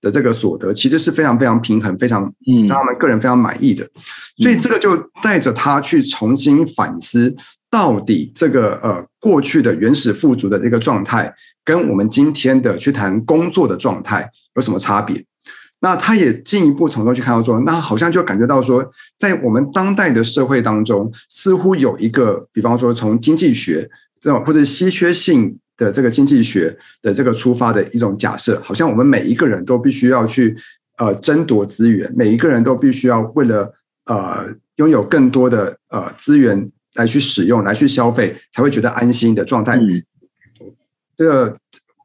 [0.00, 3.86] 的这个所得其实是非常非常平衡，非常嗯让他们个人非常满意的，
[4.38, 7.36] 所以这个就带着他去重新反思，
[7.70, 11.30] 到底这个呃过去的原始富足的这个状态，
[11.62, 14.30] 跟我们今天的去谈工作的状态。
[14.58, 15.24] 有什么差别？
[15.80, 18.84] 那他也进一步从中去看到说，那好像就感觉到说，
[19.16, 23.88] 在我们当代的社会当中，似乎有一个，比方说从经济学
[24.20, 30.56] 这种或者稀缺性的这个经济学的这个出发的一种假设，好像我们每一个人都必须要去
[30.96, 33.72] 呃争夺资源，每一个人都必须要为了
[34.06, 39.76] 呃拥有更多的呃资源来去使用、来去消费，才会觉得安心的状态。
[39.76, 40.02] 嗯，
[41.16, 41.56] 这个。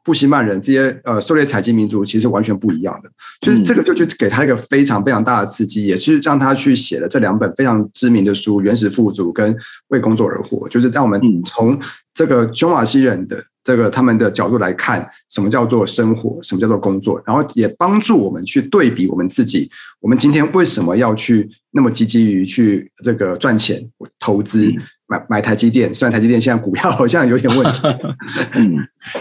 [0.04, 9.54] 布希曼人这些呃狩猎采集民族其实完全不一样的，就是这个就就给他一个非常非常大的刺激，也是让他去写了这两本非常知名的书《原始富足》跟
[9.88, 11.80] 《为工作而活》，就是让我们从
[12.12, 23.82] 这个匈瓦西人的这个他们的角度来看，什么叫做生活，什么叫做工作，然后也帮助我们去对比我们自己，我们今天为什么要去那么积极于去这个赚钱
[24.20, 24.70] 投资。
[25.06, 27.78] 买买台积电，虽然台积电现在股票 好像有点问题，
[28.54, 28.76] 嗯，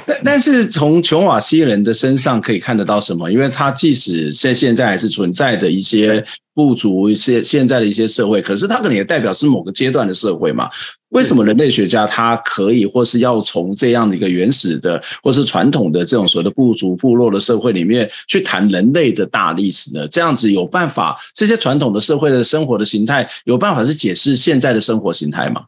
[0.05, 3.29] 但但是从琼瓦西人的身上可以看得到什么？
[3.29, 10.69] 因为他即使现现在还是存在的一些部族，一些现在的一些社会，可是他可能也代表是某个阶段的社会嘛？
[11.09, 20.07] 为什么人类学家他可以或是要从这样的一个原始的或是传统的这种所谓的部族部落的社会里面去谈人类的大历史呢？
[20.07, 25.61] 这样子有办法，这些传统的社会的生活的形态有办法是解释现在的生活形态吗？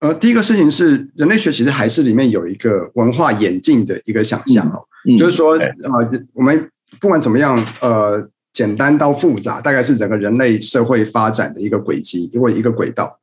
[0.00, 13.14] 呃，第一个事情是，人类学其实还是里面有一个文化演进的一个想象哦，嗯嗯、就是说，呃，我们不管怎么样，呃，简单到复杂，大概是整个人类社会发展的一个轨迹，因为一个轨道。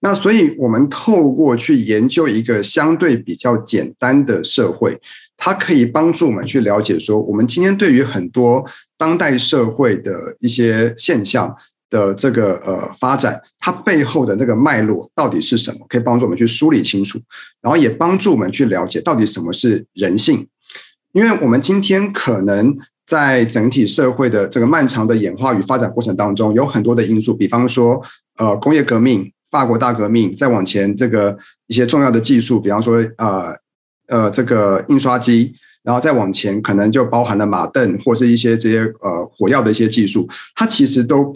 [0.00, 5.00] 那所以，我们透过去研究一个相对比较简单的社会，
[5.38, 8.62] 它可以帮助我们去了解说，我们今天对于很多
[8.98, 11.56] 当代社会的一些现象。
[11.88, 15.86] 的这个呃发展，它背后的那个脉络到底是什么？
[15.88, 17.20] 可以帮助我们去梳理清楚，
[17.62, 20.46] 然后也帮助我们去了解到底什么是人性。
[21.12, 28.02] 因为我们今天可能在整体社会的这个漫长的演化与发展过程当中，有很多的因素，比方说
[28.36, 33.56] 呃工业革命、法国大革命，再往前这个一些重要的技术，比方说呃
[34.08, 41.34] 呃这个印刷机，然后再往前可能就包含了马鐙或是一些这些呃火药的一些技术，它其实都。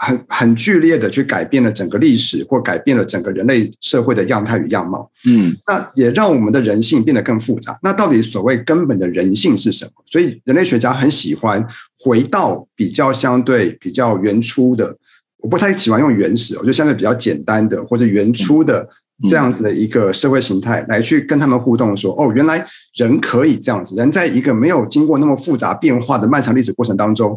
[0.00, 5.10] 很很剧烈的去改变了整个历史，或改变了整个人类社会的样态与样貌。
[5.26, 7.76] 嗯，那也让我们的人性变得更复杂。
[7.82, 9.90] 那到底所谓根本的人性是什么？
[10.06, 11.66] 所以人类学家很喜欢
[12.04, 14.96] 回到比较相对比较原初的，
[15.38, 18.88] 我不太喜欢用原始，我觉得相对比较简单的或者原初的
[19.28, 27.36] 这样子的一个社会形态来去跟他们互动，说哦，原来人可以这样子，人在一个没有经过那么复杂变化的漫长历史过程当中。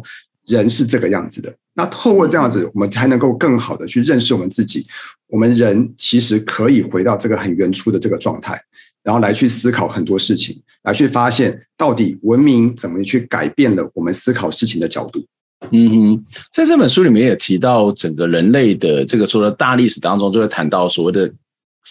[0.52, 4.86] 人是这个样子的，那透过这样子，我们才能够更好的去认识我们自己。
[5.28, 8.60] 我们人其实可以回到这个很原初的这个状态，
[9.02, 15.24] 然后来去思考很多事情，来去发现到底文明怎么去改变了我们思考事情的角度。
[15.70, 21.32] 嗯哼，在这本书里面也提到，整个人类的这个除了大历史当中，就会谈到所谓的。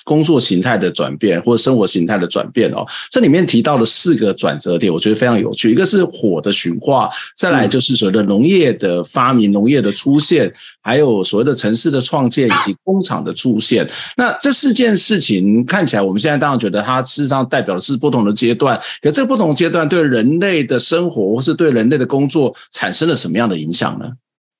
[0.04, 5.70] 工作形态的转变或者生活形态的转变哦，这里面提到了四个转折点，我觉得非常有趣。
[5.70, 10.52] 一个是火的驯化，再来就是所谓的农业的发明、农业的出现，
[10.82, 13.88] 还有所谓的城市的创建以及工厂的出现。
[14.18, 18.80] 那这四件事情看起来，我们现在当然觉得它事实上代表的是不同的阶段。
[19.02, 24.10] 可这个不同阶段对人类的生活或是对人类的工作产生了什么样的影响呢？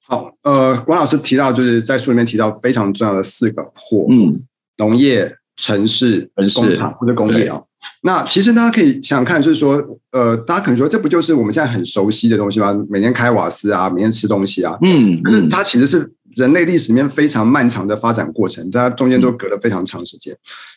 [0.06, 4.40] 好，呃，关老师提到就是在书里面提到非常重要的四个火，嗯。
[4.82, 7.62] 农业、城市、工厂或者工业啊，
[8.02, 9.80] 那其实大家可以想想看，就是说，
[10.12, 12.76] 呃，大家可能说，这不就是我们现在很熟悉的东西吗？
[12.90, 20.36] 每天开瓦斯啊，每天吃东西啊，嗯，可是它其实是人类历史里面非常漫长的发展过程，大家中间都隔了非常长时间。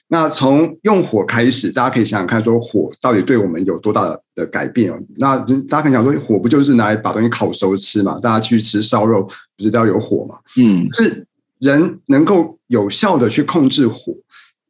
[0.09, 4.93] 那从用火开始，大家可以想想看，说火到底对我们有多大的改变？
[5.17, 8.21] 那大家可以想说，火不就是拿来把东西烤熟吃嘛？
[8.21, 9.23] 大家去吃烧肉，
[9.57, 10.37] 不是都要有火嘛？
[10.59, 11.27] 嗯，是。
[11.61, 14.15] 人能够有效的去控制火，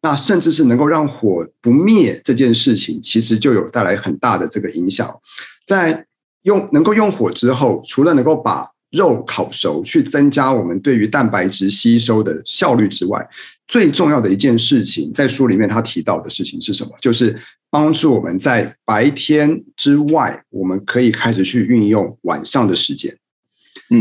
[0.02, 5.12] 那甚至是能够让火不灭这件事情，其实就有带来很大的这个影响。
[5.66, 6.06] 在
[6.42, 13.26] 用能够用火之后，除了能够把肉烤熟，去增加我们对于蛋白质吸收的效率之外，
[13.66, 16.90] 最重要的一件事情，在书里面他提到的事情是什么？
[17.00, 17.36] 就是
[17.70, 23.12] 帮助我们在白天之外，我们可以开始去运用晚上的时间。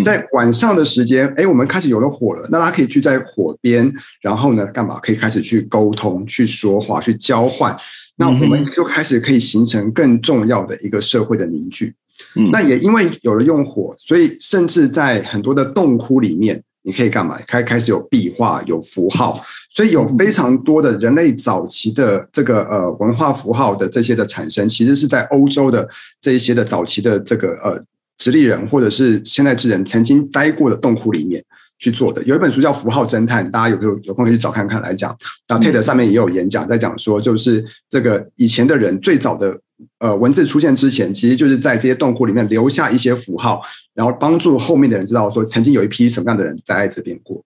[0.01, 4.97] 在晚上的时间，哎，我们开始有了火了，那他可以聚在火边，然后呢，干嘛？
[5.01, 7.75] 可以开始去沟通、去说话、去交换。
[8.15, 11.93] 那我们就开始可以形成更重要的一个社会的凝聚。
[12.35, 17.37] 嗯，那也因为有了用火，所以甚至在很多的洞窟里面，你可以干嘛？
[17.47, 25.89] 开开始有壁画、有符号，所以有非常多的人类早期的这个呃文化符号的这些的产生，其实是在欧洲的
[26.21, 27.83] 这一些的早期的这个呃。
[28.17, 31.43] 直立人或者是现代智人曾经待过的洞窟里面
[31.79, 35.13] 去做的，有一本书叫《符号侦探》，大家有有有空可以去找看看来讲。
[35.49, 39.59] 那 TED 上面也有演讲在讲说，就是这个以前的人最早的
[39.99, 43.61] 呃文字出现之前，其实就是在这些洞窟里面留下一些符号，
[43.93, 47.43] 然后帮助后面的人知道说曾经有一批什么样的人待在这边过。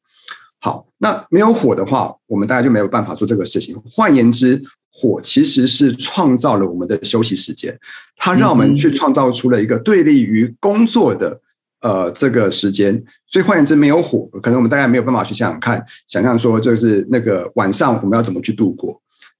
[0.59, 3.79] 好，那没有火的话，我们大家就没有办法做这个事情。
[3.89, 7.77] 换言之，火其实是创造了我们的休息时间，
[8.15, 11.39] 它让我们去创造出了一个对立于工作的
[11.81, 13.03] 呃这个时间。
[13.27, 18.99] 所以换言之，没有火，可能我们大家没有办法去想想看，想象说就是那个晚上我们要怎么去度过。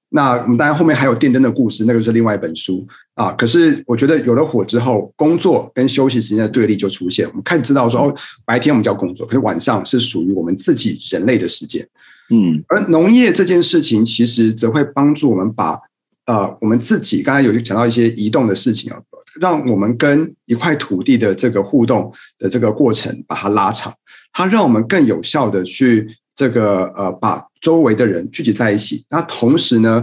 [0.10, 3.34] 那我们当然后面还有电灯的故事，那个是另外一本书啊。
[3.34, 7.28] 可是我觉得有了火之后，工作跟休息时间的对立就出现。
[7.28, 11.86] 我们开始知道说，哦，白天我们叫工作，可是晚上是属于我们自己人类的时间。
[12.30, 15.78] 嗯，而农业这件事情其实则会帮助我们把
[16.26, 18.98] 呃我们自己刚才有讲到一些移动的事情啊，
[19.42, 23.94] 让我们跟一块土地的这个互动的这个过程把它拉长，
[24.32, 26.08] 它让我们更有效的去。
[26.38, 29.04] 这个呃，把周围的人聚集在一起。
[29.10, 30.02] 那同时呢，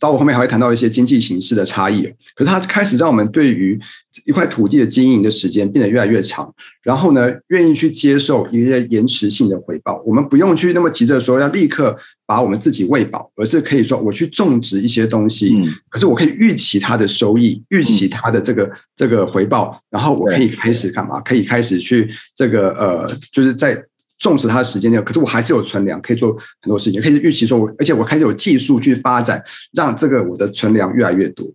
[0.00, 2.02] 到我后面还会谈到一些经济形势的差异。
[2.34, 3.78] 可是它开始让我们对于
[4.24, 6.52] 一块土地的经营的时间变得越来越长。
[6.82, 10.02] 然后呢，愿意去接受一些延迟性的回报。
[10.04, 11.96] 我们不用去那么急着说要立刻
[12.26, 15.54] 把我们自己喂饱，而是可以说我去种植一些东西。
[15.88, 21.20] 可是我可以预期它的收益，预期它的这个这个回报，然后我可以开始干嘛？
[21.20, 23.80] 可以开始去这个呃，就是在。
[24.18, 29.42] 重视它的时间，可是我还是有存粮，可以做很多事情，可以预期说我，而且我开始有技术去发展，
[29.72, 31.46] 让这个我的存粮越来越多。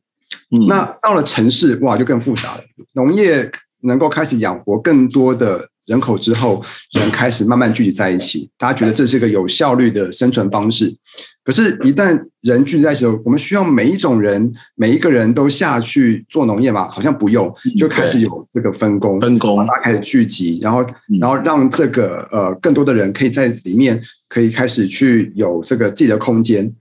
[0.52, 2.64] 嗯，那到了城市，哇，就更复杂了。
[2.94, 3.52] 农业
[3.82, 6.64] 能够开始养活更多的人口之后，
[7.00, 10.94] 人开始慢慢聚集在一起，大家觉得这是一个有效率的生存方式。
[11.44, 16.88] 可是，一旦人聚集在一起，我们需要每一种人，每一个人都下去做农业嘛？
[16.88, 20.86] 好像不用，就开始有这个分工，分工，大家开始聚集，然后，
[21.20, 26.72] 然后让这个呃更多的人可以在里面可以开始去有这个自己的空间。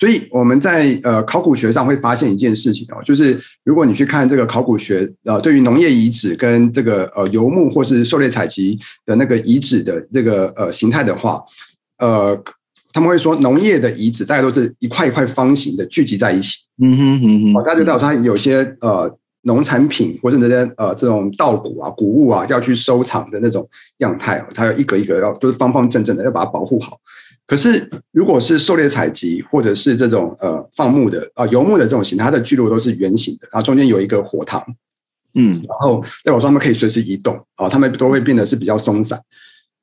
[0.00, 11.42] 所以我们在呃考古学上会发现一件事情哦，就是如果你去看这个考古学呃，对于农业遗址跟这个呃游牧或是狩猎采集的那个遗址的这个呃形态的话，
[11.98, 12.42] 呃。
[12.92, 16.56] 他们会说，农业的遗址大概都是一块一块方形的聚集在一起。
[16.82, 19.08] 嗯哼嗯哼，大家就知道它有些呃
[19.42, 23.64] 农产品或者那些呃这种稻谷啊、谷物啊要去收藏的那种
[23.98, 26.98] 样态哦，它要一格一格要都是方方正正的，要把它保护好。
[27.50, 34.64] 可是如果是狩猎采集或者是这种呃放牧的啊、呃、游牧的这种形态，它的聚落都是圆形的，然后中间有一个火塘。
[35.34, 39.20] 嗯，然后代表说他们可以随时移动啊、呃，他们都会变得是比较松散。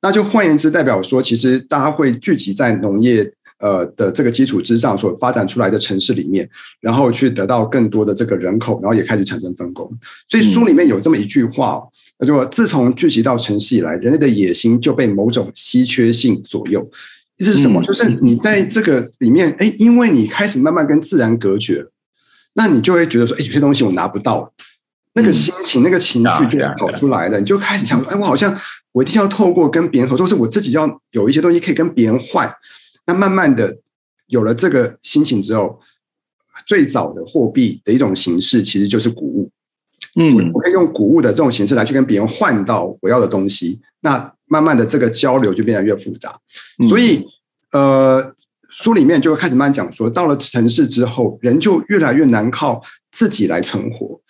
[0.00, 6.48] 那就换言之，代表说，其实大家会聚集在农业呃的这个基础之上所发展出来的城市里面，
[6.80, 9.86] 然后去得到更多的这个人口，然后也开始产生分工。
[10.26, 11.82] 所以书里面有这么一句话，
[12.18, 16.90] 那就自从聚集到城市以来，人类的野心就被某种稀缺性左右。
[17.38, 17.82] 意思是什么？
[17.82, 21.90] 就是你在这个里面，哎，因为你开始慢慢跟自然隔绝了，
[22.54, 24.52] 那你就会觉得说，哎，有些东西我拿不到了。
[25.14, 28.56] 那个心情、那个情绪就跑出来了，你就开始想说：“哎，我好像
[28.92, 32.48] 我一定要透过跟别人合作，是我自己要有一些东西可以跟别人换。”
[33.06, 33.78] 那慢慢的
[34.26, 35.80] 有了这个心情之后，
[36.66, 39.47] 最早的货币的一种形式其实就是谷物。
[40.18, 43.80] 嗯，我可以用谷物的这种形式来去跟别人换到我要的东西。
[44.00, 46.36] 那慢慢的这个交流就变得越复杂。
[46.88, 47.24] 所以，
[47.72, 48.34] 呃，
[48.68, 54.20] 书里面就开始慢慢讲说，到了城市之后，人就越来越难靠自己来存活。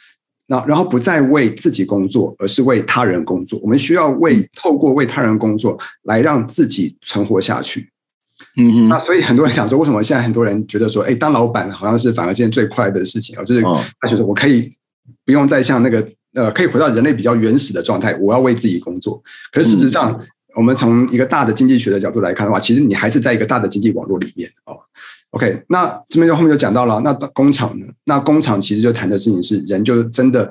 [0.51, 3.59] 那然后不再为自己工作，而是为他人工作。
[3.63, 7.91] 我们需要为透过为他人工作来让自己存活下去。
[8.57, 8.89] 嗯嗯。
[8.89, 13.45] 那所以很多人想说，为什么现在很多人觉得说，哎，当老板好像是反而现在最快的事情啊？
[13.45, 13.63] 就是
[14.01, 14.73] 他觉得我可以
[15.25, 19.23] 不用再像那个呃，可以回到人类比较原始的状态，我要为自己工作。
[19.53, 20.19] 可是事实上，
[20.57, 24.77] 我们从一个大的经济学的角度来看的话，其实你还是在一个大的经济网络里面哦。
[25.31, 27.87] OK，那这边就后面就讲到了，那工厂呢？
[28.05, 30.51] 那工厂其实就谈的事情是，人就真的、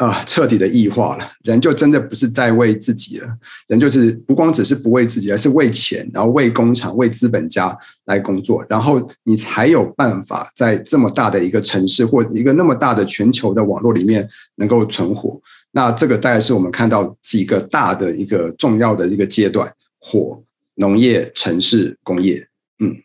[0.00, 3.28] 呃、彻底的异化了，人就真的不是在为自己了，
[3.66, 7.76] 人就是不光只是不为自己，而是为钱，然后为工厂、为资本家
[8.06, 15.38] 来工作，然后你才有办法在这么大的一个城市或一个那么大的全球的网络里面能够存活。
[15.72, 19.70] 那这个大概是我们看到几个大的一个重要的一个阶段：
[20.00, 20.42] 火、
[20.76, 22.48] 农业、城市、工业。
[22.78, 22.96] 嗯。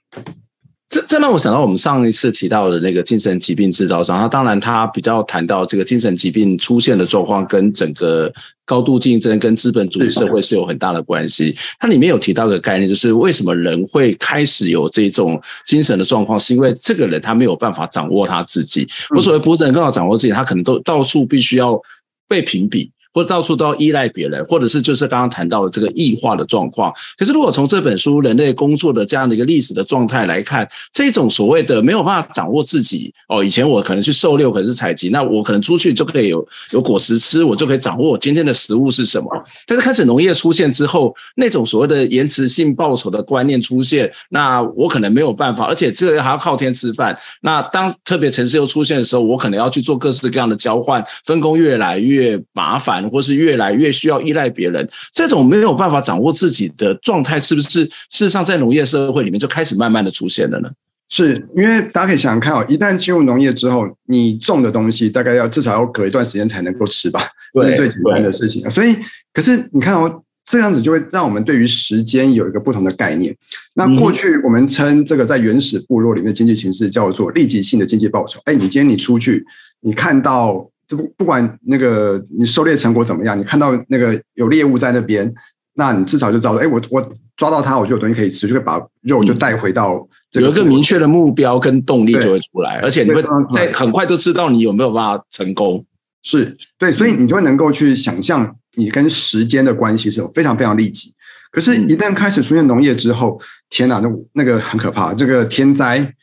[0.88, 8.32] 这这让我想到我们上一次提到的那个精神疾病制造商，那当然他比较谈到这个精神疾病出现的状况跟整个
[8.66, 11.56] 高度竞争跟资本主义社会是有很大的关系。
[11.80, 18.88] 它里面有提到一个概念，就是为什么人会开始有这种精神的状况，是因为这个人他没有办法掌握他自己。
[19.16, 21.82] 我所谓不能更好掌握自己，他可能都到处必须要
[22.28, 22.92] 被评比。
[23.16, 26.93] 或者到处都要依赖别人，或者是就是刚刚谈到的这个异化的状况。
[27.18, 39.30] 可是如果从这本书人类工作的这样的一个历史的状态来看，这种所谓的没有办法掌握自己哦，以前我可能去狩猎，可能是采集，那我可能出去就可以有有果实吃，我就可以掌握我今天的食物是什么。
[39.66, 47.18] 但是开始农业出现之后，那种所谓的延迟性报酬的观念出现，那我可能没有办法，而且这个还要靠天吃饭。
[47.41, 54.88] 那当特别城市又出现的时候，我可能要去做各式各样的交换，分工越来越麻烦，或是越来越需要依赖别人。
[55.14, 60.70] 这种没有办法掌握自己的状态，是不是事实上在农业社会里面就开始慢慢的出现了呢？
[61.10, 67.22] 是因为大家可以想想看哦，一旦进入农业之后，你种的东西大概要至少要隔一段时间才能够吃吧，
[67.53, 68.70] 这是最简单的事情。
[68.70, 68.95] 所以，
[69.34, 70.22] 可是你看哦。
[70.47, 73.36] 这样子就会让我们对于时间有一个不同的概念。
[73.74, 78.39] 那过去我们称这个在原始部落里面的经济形式叫做立即性的经济报酬。
[78.45, 79.43] 哎，你今天你出去，
[79.82, 85.34] 你看到不不管那个你狩猎成果怎么样，你看到那个有猎物在那边，
[85.76, 90.48] 那你至少就知道说，哎，我我抓到它，我就有东西可以吃，就会把肉就带回到这个。
[90.48, 93.24] 有一个明确的目标跟动力就会出来，而且你会
[93.54, 95.86] 在很快就知道你有没有办法成功。
[96.24, 98.56] 是对，所以你就会能够去想象。
[98.78, 101.10] 你跟时间的关系是有非常非常立即，
[101.50, 106.14] 可是，一旦开始出现农业之后，天哪，那那个很可怕，这个天灾、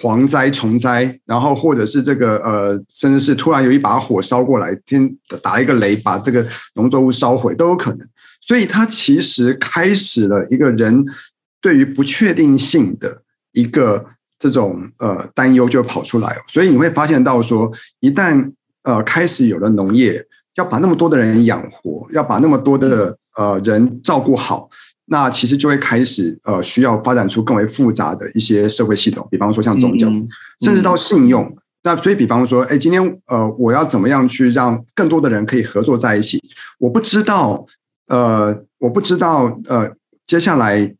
[0.00, 8.06] 蝗灾、虫灾，然后或者是这个呃，甚至是突然有一把火烧过来，天打一个雷，把这个农作物烧毁都有可能。
[8.40, 11.04] 所以，它其实开始了一个人
[11.60, 13.22] 对于不确定性的
[13.52, 14.04] 一个
[14.38, 16.36] 这种呃担忧就跑出来。
[16.48, 20.26] 所以，你会发现到说，一旦呃开始有了农业。
[20.56, 24.70] 要把那么多的人养活，要把那么多的呃人照顾好，
[25.06, 30.28] 那其实就会开始呃需要发展出更为复杂的一些社会系统，比方说像宗教，嗯嗯、
[30.60, 31.56] 甚至到信用。
[31.82, 36.42] 那所以，比方说，哎，今天呃我要怎么样去让更多的人可以合作在一起？
[36.78, 37.66] 我不知道，
[38.08, 39.90] 呃，我不知道，呃，
[40.26, 40.94] 接下来。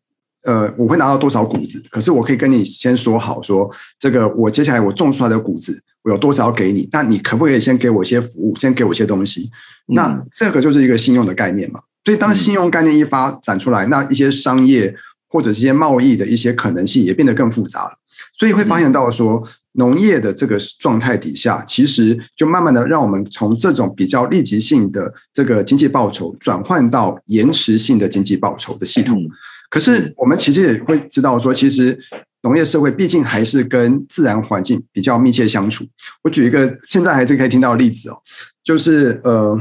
[0.46, 1.82] 呃，我会拿到多少谷子？
[1.90, 6.86] 可是我可以跟你先说好，说这个我接下来我种出来的谷子，我有多少要给你？
[6.92, 9.50] 那你可不可以先给我一些服务，先给我一些东西？
[9.86, 11.80] 那这个就是一个信用的概念嘛。
[12.04, 14.94] 所以当信用概念一发展出来，那一些商业
[15.28, 17.92] 或者这些贸易的一些可能性也变得更复杂了。
[18.32, 19.42] 所以会发现到说，
[19.72, 29.26] 农业的这个状态底下，其实就慢慢的让我们从这种比较立即性的这个经济报酬，转换到延迟性的经济报酬的系统。
[29.70, 31.98] 可是我们其实也会知道说，其实
[32.42, 35.84] 农业社会毕竟还是跟自然环境比较密切相处。
[36.22, 38.18] 我举一个现在还是可以听到的例子哦，
[38.62, 39.58] 就是呃，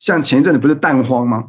[0.00, 1.44] 像前一阵子不是蛋荒吗？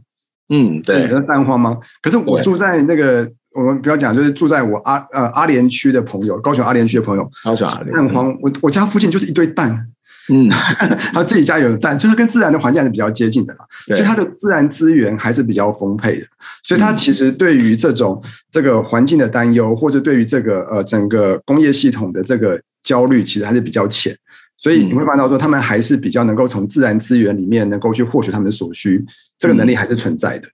[0.50, 1.78] 嗯，对，蛋荒吗？
[2.02, 9.88] 可是我住在那个，我们不要讲，就是住在我阿呃阿联区的朋友，高雄阿联区的朋友，高雄阿莲蛋荒，我我家附近就是一堆蛋。
[10.30, 10.50] 嗯，
[11.14, 16.26] 他自己家有蛋，就是跟自然的环境还是比较接近的嘛，所以它的自然资源还是比较丰沛的。
[16.64, 18.22] 所以它其实对于这种
[18.52, 24.14] 这个环境的担忧，或者对于这个呃整个工业系统的这个焦虑，其实还是比较浅。
[24.58, 29.06] 所以你会发现到说，他们还是比较能够从自然资源里面能够去获取他们所需，
[29.40, 30.50] 这个能力还是存在的。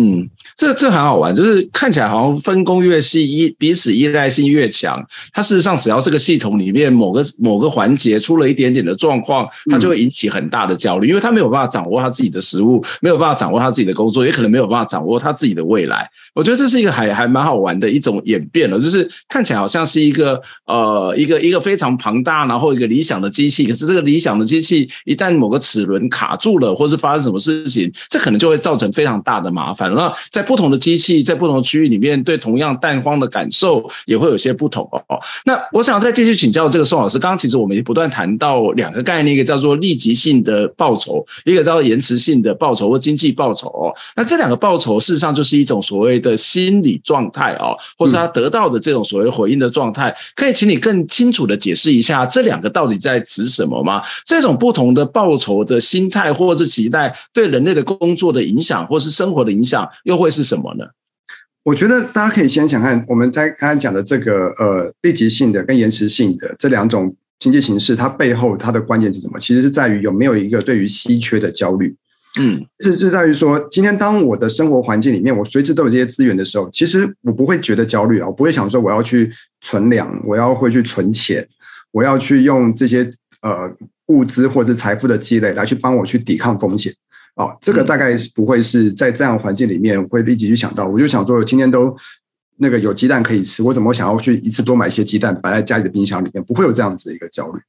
[0.00, 5.04] 嗯，这这很好玩，就是看起来好像分工越细，依彼此依赖性越强。
[5.32, 16.08] 它事实上只要这个系统里面某个某个环节出了一点点的状况，它就会引起很大的焦虑，因为他没有办法掌握他自己的食物，没有办法掌握他自己的工作，也可能没有办法掌握他自己的未来。
[16.32, 29.87] 我觉得这是一个还还蛮好玩的一种演变了，就是看起来好像是一个呃一个一个非常庞大，然后一个理想的机器，可是这个理想的机器一旦某个齿轮卡住了，或是发生什么事情，这可能就会造成非常大的麻烦。
[29.94, 35.18] 那在不同的机器，在不同的区域里面，对同样蛋荒的感受也会有些不同哦。
[35.44, 43.94] 那我想再继续请教这个宋老师，刚刚其实我们也不断谈到两个概念，一个叫做立即性的报酬，一个叫做延迟性的报酬或经济报酬哦。
[44.16, 50.14] 那这两个报酬事实上就是一种所谓的心理状态哦，或是他得到的这种所谓回应的状态。
[50.34, 54.02] 可以请你更清楚的解释一下这两个到底在指什么吗？
[54.24, 59.67] 这种不同的报酬的心态或是期待，对人类的工作的影响或是生活的影响。
[60.04, 60.84] 又会是什么呢？
[61.64, 69.38] 我觉得大家可以先想看我们在刚才讲的这个呃立即性的跟延迟性的这两种经济形式，它背后它的关键是什么？
[69.38, 71.94] 其实是在于有没有一个对于稀缺的焦虑。
[72.38, 81.46] 嗯，是是在于说，今天当我的生活环境里面我随时都有这些资源的时候，其实我不会觉得焦虑啊，我不会想说我要去存粮，我要会去存钱，
[81.90, 83.10] 我要去用这些
[83.42, 83.70] 呃
[84.06, 86.92] 物资或者是财富的积累来去帮我去抵抗风险。
[87.38, 90.88] 哦，这个大概不会是在这样环境里面会立即去想到。
[90.88, 91.96] 我就想说，今天都
[92.56, 96.42] 那个有鸡蛋可以吃，我怎么想要去一次多买一些鸡蛋摆在家里的冰箱里面？
[96.42, 97.60] 不会有这样子的一个焦虑。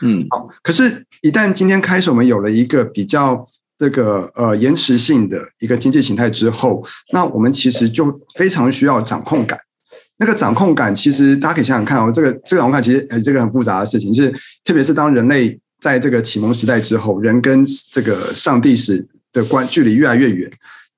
[0.00, 0.48] 嗯，好。
[0.62, 3.46] 可是，一旦今天开始我们有了一个比较
[3.78, 9.58] 这个呃延迟性的一个经济形态之后，那我们其实就非常需要掌控感。
[10.16, 14.30] 那个掌控感，其实大家可以想想看哦，这个这个掌控感其实呃这个很复杂的事情，是
[14.64, 20.50] 特别是当人类在这个启蒙时代之后，人跟这个上帝时的关距离越来越远。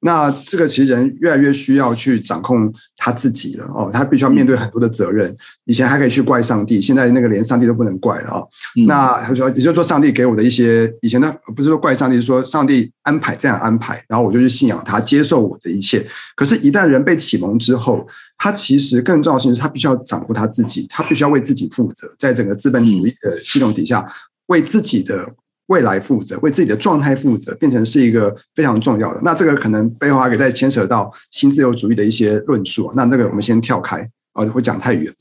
[0.03, 5.37] 那这个其实人越来越需要去掌控他自己了哦，他必须要面对很多的责任。
[5.67, 8.49] 以前还可以去怪上帝，现在那个连上帝都不能怪了哦。
[8.87, 16.07] 那他说，也就是说，上帝给我的一些以前呢不是说怪上帝，是说上帝安排这样安排，然后我就去信仰他，接受我的一切。
[16.35, 18.09] 可是，一旦人被启蒙之后，
[18.39, 24.11] 他其实更重要的是，他必须要掌握他自己，他必须要为自己负责，在整个资本主义的系统底下，
[24.47, 25.35] 为自己的。
[25.71, 29.21] 未来负责，为自己的状态负责，变成是一个非常重要的。
[29.23, 32.93] 那这个可能背后还可以再牵扯到新自由主义的一些论述。
[32.97, 33.99] 那那个我们先跳开
[34.33, 35.13] 啊，会讲太远。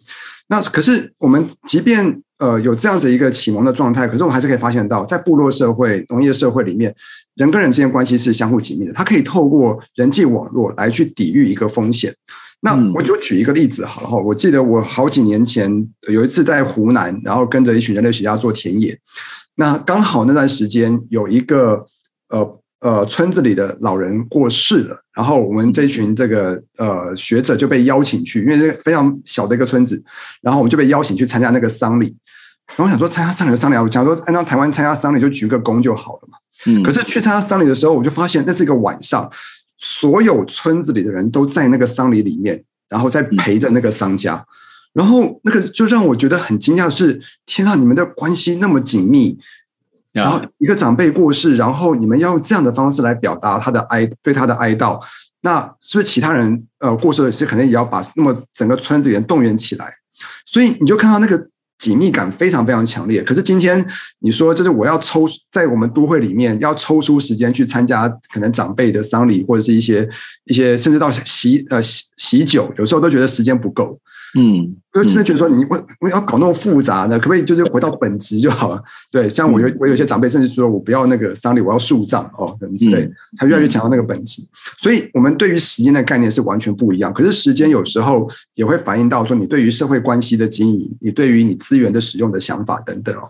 [0.47, 6.93] 那可是我们即便呃有这样子一个启蒙的状态，可是我们还是可以发现到，在部落社会、农业社会里面，
[7.35, 8.93] 人跟人之间关系是相互紧密的。
[8.93, 12.11] 它可以透过人际网络来去抵御一个风险。
[12.61, 15.71] 那我就举一个例子好了哈，我记得我好几年前
[16.11, 18.97] 有一次在湖南，然后跟着一群人类学家做田野。
[19.59, 21.85] 那刚好那段时间有一个
[22.29, 30.01] 呃呃村子里的老人过世了，然后我们这群这个呃学者就被邀请去，因为这个非常小的一个村子，
[30.41, 32.17] 然后我们就被邀请去参加那个丧礼。
[32.67, 36.37] 然后我想说参加丧礼的丧礼，我想说按照台湾参加丧礼就鞠个躬就好了嘛。
[36.67, 36.81] 嗯。
[36.81, 39.29] 可是去参加丧礼的时候，我就发现那是一个晚上，
[39.77, 44.41] 所有村子里的人都在那个丧礼里面，然后在陪着那个丧家。
[44.99, 49.39] 然后那个就让我觉得很惊讶的是，天啊，你们的关系那么紧密，
[50.11, 54.99] 然后一个长辈过世，然后你们要用这样的方式来表达他的哀，对他的哀悼，
[55.39, 59.89] 那是不是其他人呃过世的时候，可能也要把那么整个村子人动员起来？
[60.45, 61.47] 所以你就看到那个
[61.77, 63.23] 紧密感非常非常强烈。
[63.23, 63.73] 可是今天
[64.19, 70.05] 你说，就是我要抽在我们都会里面要抽出时间去参加可能长辈的丧礼，或者是一些
[70.43, 73.97] 一些甚至到喜呃喜喜酒，有时候都觉得时间不够。
[74.37, 77.19] 嗯，就真的觉得说你为为要搞那么复杂呢？
[77.19, 78.83] 可不可以就是回到本质就好了？
[79.11, 84.41] 对，像我有我有些长辈甚至说我不要那个丧礼，我要树葬哦，等之类，他越来越强调那个本质。
[84.79, 87.13] 所以，我们对于时间的概念是完全不一样。
[87.13, 93.29] 可是，时间有时候也会反映到说你对于社会关系的经营，你对于你资源的使用的想法等等哦。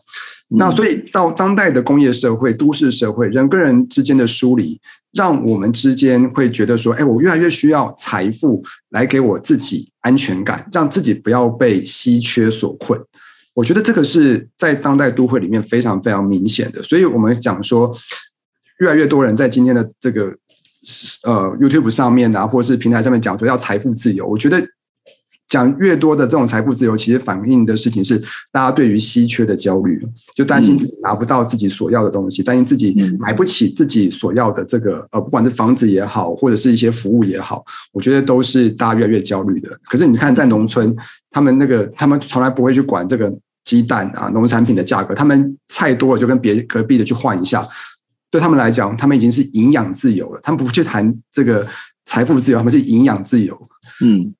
[0.51, 4.80] 那所以到当代的工业社会、都市社会，人跟人之间的疏离，
[5.14, 13.00] 让我们之间会觉得说，哎，我越来越需要财富来给我自己安全感，让自己不要被稀缺所困。
[13.54, 16.82] 我觉得这个是在当代都会里面非常非常明显的。
[16.84, 17.93] 所以我们讲说，
[18.80, 20.36] 越来越多人在今天的这个
[21.24, 24.66] 呃 YouTube 上面啊，或是平台上面讲说要财富自由，我觉得。
[25.50, 28.20] 讲越多的这种财富自由，其实反映的事情是
[28.52, 30.00] 大家对于稀缺的焦虑，
[30.36, 39.76] 就担心自己拿不到自己所要的东西，担心自己买不起自己所要的这个呃，不管是房子也好，或者是一些服务也好，我觉得都是大家越来越焦虑的。
[39.86, 40.95] 可是你看，在农村，
[41.32, 43.32] 他们那个他们从来不会去管这个
[43.65, 47.67] 鸡蛋啊，农产品的价格，他们菜多了就跟别隔壁的去换一下，
[48.32, 50.39] 对他们来讲，他们已经是营养自由了。
[50.41, 51.67] 他们不去谈这个
[52.05, 53.55] 财富自由，他们是营养自由。
[54.03, 54.34] 嗯。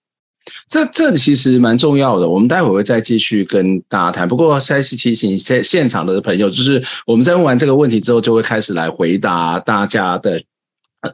[0.68, 4.28] 这这其实蛮重要的，我们待会会再继续跟大家谈。
[4.28, 10.42] 不过，再次提醒现现场的朋友，就是我们在问完这个问题之后，就会开始来回答大家的。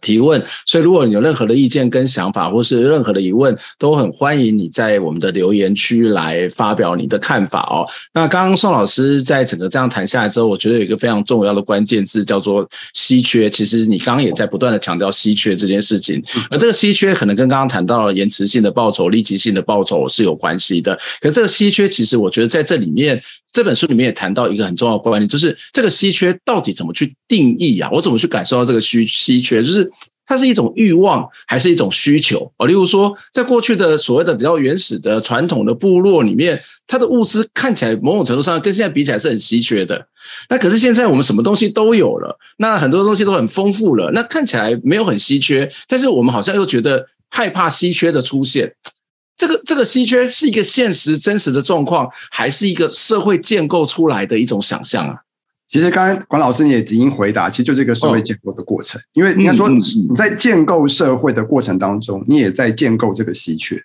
[0.02, 7.86] 提问，所以如果你有任何的意见跟想法，或是任何的疑问，都很欢迎你在我们的留言区来发表你的看法哦。
[8.14, 13.50] 那刚刚宋老师在整个这样谈下来之后，我觉得有一个非常重要的关键字叫做稀缺。
[13.50, 20.96] 其实你刚刚也在不断的强调稀缺这件事情，而这个稀缺可能跟刚刚谈到了延迟性的报酬、立即性的报酬是有关系的。
[21.22, 23.22] 可是这个稀缺，其实我觉得在这里面。
[23.56, 27.90] 这本书里面也谈到一个很重要的观念，就是这个稀缺到底怎么去定义啊？
[27.90, 29.64] 我怎么去感受到这个稀稀缺？
[29.64, 29.90] 就是
[30.26, 32.52] 它是一种欲望还是一种需求？
[32.58, 40.06] 哦，例如说，在过去的所谓的比较原始的传统的部落里面，它的物资看起来某种程度上跟现在比起来是很稀缺的。
[40.50, 48.74] 那可是现在我们什么东西都有了，那很多东西都很丰富了，那看起来没有很稀缺，但是我们好像又觉得害怕稀缺的出现。
[49.38, 55.18] 这个这个稀缺是一个现实真实的状况，还是一个社会建构出来的一种想象啊？
[55.68, 59.82] 其实刚才管老师你也已经回答，其实就这个社会建构的过程，哦、因为应该说你
[60.16, 63.76] 在建构社会的过程当中，你也在建构这个稀缺。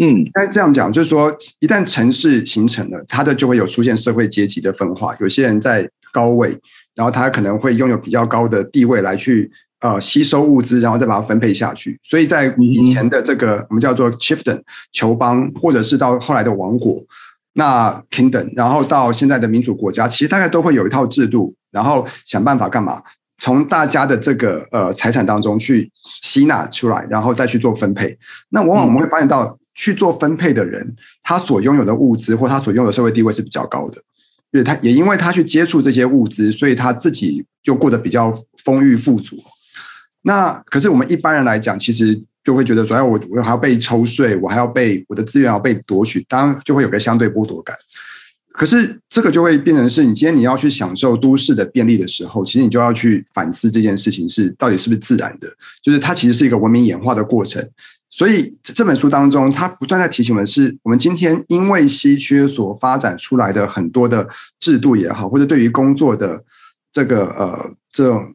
[0.00, 6.58] 嗯，应该这样讲，就是说一旦城市形成了，它的就会有出现社会阶级的分化，有些人在高位，
[6.94, 9.50] 然后他可能会拥有比较高的地位来去。
[9.80, 11.98] 呃，吸收物资，然后再把它分配下去。
[12.02, 14.60] 所以在以前的这个我们叫做 chieftain
[14.92, 17.02] 球邦，或者是到后来的王国，
[17.54, 23.02] 那 kingdom，然后到现在的民主国家，其实大概都会有一套制度，然后想办法干嘛？
[23.42, 25.90] 从大家的这个呃财产当中去
[26.22, 28.14] 吸纳出来，然后再去做分配。
[28.50, 33.98] 那往往我们会发现到，去做分配的人，他所拥有的物资或他所拥有的社会地位是比较高的，
[34.50, 38.30] 因为他也因为他去接触这些物资，所以他自己就过得比较
[38.62, 39.38] 丰裕富足。
[40.22, 47.74] 那可是我们一般人来讲，其实就会觉得说，哎，我我还要被抽税，我还要被我的资源要被夺取，当然就会有个相对剥夺感。
[48.52, 55.48] 可是这个就会变成是你今天你要去享受都市的便利的时候，其实你就要去反思这件事情是到底是不是自然的，
[55.82, 57.66] 就是它其实是一个文明演化的过程。
[58.10, 66.42] 所以这本书当中，它不断在提醒我们是，我们今天因为稀缺所发展出来的很多的制度也好，或者对于工作的
[66.92, 68.34] 这个呃这种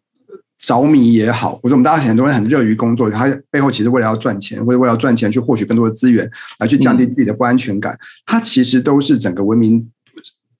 [0.65, 9.87] 着迷也好，或者我们大家很多人很热于工作，它背后其实为了要赚钱，或者为了要赚钱去获取更多的资源，来去降低自己的不安全感，它其实都是整个文明。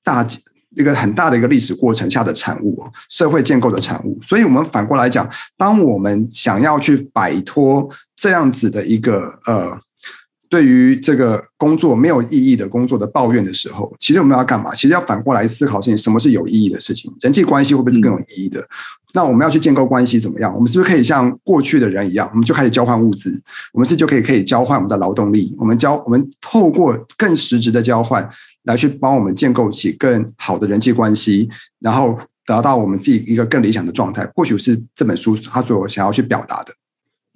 [0.03, 0.23] 大
[0.77, 4.15] 一个很大的一个历史过程下的产物，社会建构的产物。
[4.21, 5.27] 所以，我们反过来讲，
[5.57, 9.75] 当我们想要去摆脱这样子的一个呃，
[10.47, 14.75] 对于这个工作没有意义的工作的抱怨的时候，其实我们要干嘛？
[14.75, 17.11] 其实要反过来思考事情，什么是有意义的事情？
[17.21, 18.63] 人际关系会不会是更有意义的？
[19.15, 20.53] 那我们要去建构关系怎么样？
[20.53, 23.41] 我们是不是可以像过去的人一样，我们就开始交换物资？
[23.73, 25.55] 我们是就可以可以交换我们的劳动力？
[25.57, 28.29] 我们交我们透过更实质的交换。
[28.65, 31.47] 来去帮我们建构起更好的人际关系，
[31.79, 36.73] 然后达到我们自己一个更理想的状态，或许是这本书他所想要去表达的。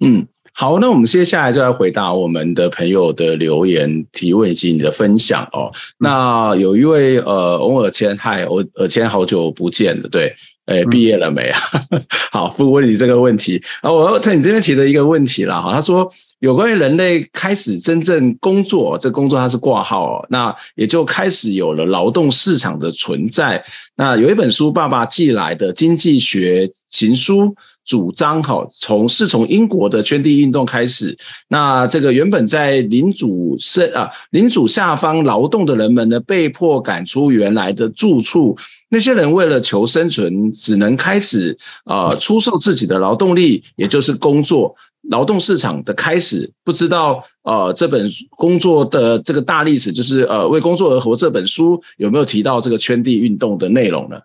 [0.04, 5.70] 嗯，好，那我们接下来就来回答我们的朋友的留言提问以及你的分享哦。
[5.98, 10.34] 那有一位呃，翁尔谦，嗨，我尔谦好久不见了，对，
[10.70, 11.60] 诶，毕业了没啊？
[11.90, 12.02] 嗯、
[12.32, 16.10] 好，不问你这个问题啊，我在你这边提的一个问题了哈，他说。
[16.40, 23.62] 有关于人类开始真正工作，这工作它是挂号哦，那也就开始有了劳动市场的存在。
[23.94, 27.54] 那有一本书，爸爸寄来的经济学情书，
[27.84, 31.14] 主张哈，从是从英国的圈地运动开始。
[31.48, 38.56] 那这个原本在领主身啊，领主下方劳动的人们呢，被迫赶出原来的住处。
[38.90, 44.76] 那些人为了求生存，只能开始呃出售自己的劳动力，也就是工作。
[45.04, 54.20] 劳动市场的开始，不知道呃，这本工作的这个大历史，就是呃，为工作而活这本书有没有提到这个圈地运动的内容呢？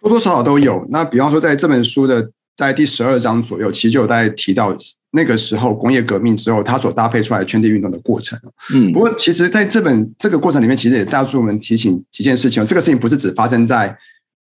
[0.00, 0.84] 多多少少都有。
[0.90, 4.76] 那比方说，在这本书的在第十二章左右，其实就有在提到
[5.12, 8.38] 那个时候工业革命之后，它所搭配出来圈地运动的过程。
[8.72, 12.64] 嗯，不过其实在这本这个过程里面，其实也大助我们提醒几件事情。
[12.66, 13.96] 这个事情不是只发生在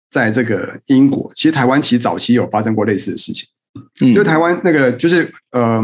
[0.09, 3.47] 在这个英国，其实台湾其实早期有发生过类似的事情。
[4.01, 5.82] 嗯，就台湾那个，就是呃，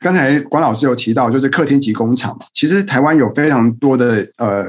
[0.00, 2.46] 刚才管老师有提到，就是客厅级工厂嘛。
[2.52, 4.64] 其实台湾有非常多的呃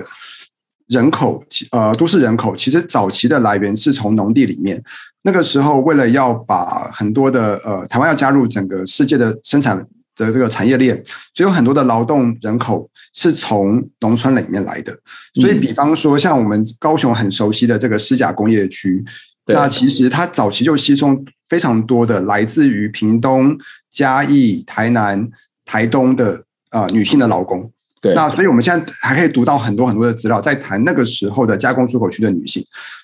[0.93, 4.81] 人口，呃都市人口，其实早期的来源是从农地里面。
[5.23, 9.77] 那个时候，为了要把很多的呃台湾要加入整个世界的生产
[10.15, 10.95] 的这个产业链，
[11.33, 14.93] 所以有很多的劳动人口是从农村里面来的。
[15.33, 19.03] 所以，比方说像我们高雄很熟悉的这个施甲工业区。
[19.45, 23.57] 那其实它早期就吸收非常多的来自于屏东、
[23.91, 25.29] 嘉义、台南、
[25.65, 26.41] 台东的
[26.71, 27.69] 呃女性的劳工。
[28.03, 32.61] 对，那所以我们现在还可以读到很多很多的资料，在谈那个时候的加工出口区的女性。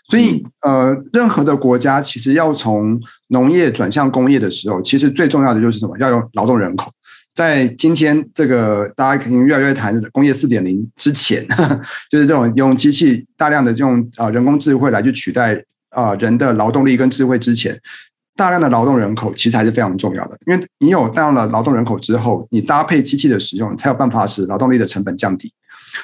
[0.09, 5.97] 所以呃，任何的国家其实要从农业转向工业的时候，其实最重要的就是什么？
[5.99, 6.91] 要用劳动人口。
[7.33, 11.47] 在今天这个大家肯定越来越谈工业四点零之前，
[12.11, 15.63] 就是这种用机器大量的用啊人工智慧来去取代。
[15.91, 17.75] 啊、呃，人的劳动力跟智慧之前，
[18.39, 20.37] 大量的劳动人口其实还是非常重要的。
[20.47, 25.51] 因为你有大量的劳动人口之后，你搭配机器的使用，才有办法使劳动力的成本降低。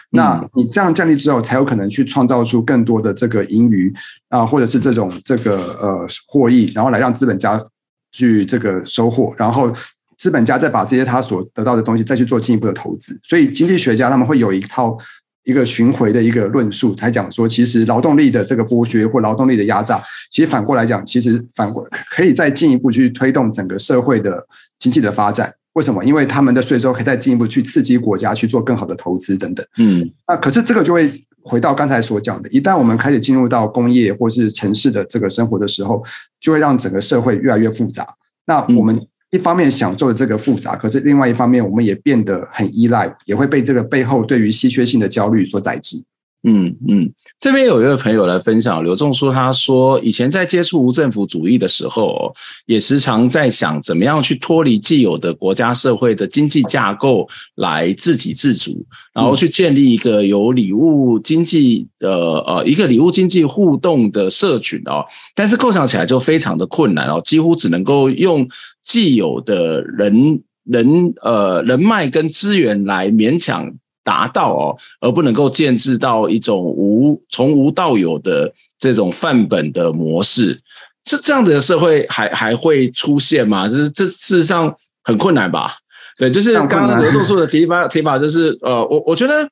[0.10, 3.90] 那你这样降低之后，才有可能去创造出更多的这个盈余
[4.28, 7.64] 啊、呃，或者是这种这个呃获益，然后来让资本家
[8.12, 9.72] 去这个收获，然后
[10.18, 13.18] 资本家再把这些他所得到的东西再去做进一步的投资。
[13.24, 14.98] 所以经济学家他们会有一套。
[15.46, 24.46] 一个巡回的一个论述，才讲说，其实劳动力的这个剥削或劳动力的压榨，其实反过来讲，其实反过可以再进一步去推动整个社会的
[24.78, 25.54] 经济的发展。
[25.74, 26.04] 为什么？
[26.04, 29.66] 因为他们的税收可以再进一步去刺激国家去做更好的投资等等。
[29.78, 31.12] 嗯，那可是这个就会
[31.44, 36.04] 回到刚才所讲的，一旦我们开始进入到工业或是城市的这个生活的时候，
[36.42, 38.08] 就会让整个社会越来越复杂。
[38.46, 39.00] 那我们。
[39.36, 46.02] 一方面享受这个复杂，可是另外一方面，我们也变得很依赖，也会被这个背后对于稀缺性的焦虑所宰制。
[46.48, 52.32] 嗯嗯，这边有一位朋友来分享，刘仲书他说，以前在接触无政府主义的时候，
[52.68, 62.12] 也时常在想怎么样去脱离既有的国家社会的经济架构来自给自足，然后去建立一个有礼物经济的
[62.46, 68.48] 呃一个礼物经济互动的社群哦，但是构想起来就非常的困难哦，几乎只能够用
[68.86, 73.74] 既有的人人呃人脉跟资源来勉强。
[74.06, 80.56] 达到哦，而不能够建制到一种无从无到有的这种范本的模式，
[81.04, 83.68] 这这样子的社会还还会出现吗？
[83.68, 84.72] 就是这事实上
[85.04, 85.74] 很困难吧？
[86.20, 89.50] 对，就是刚刚刘仲书的提法提法，就是呃，我我觉得。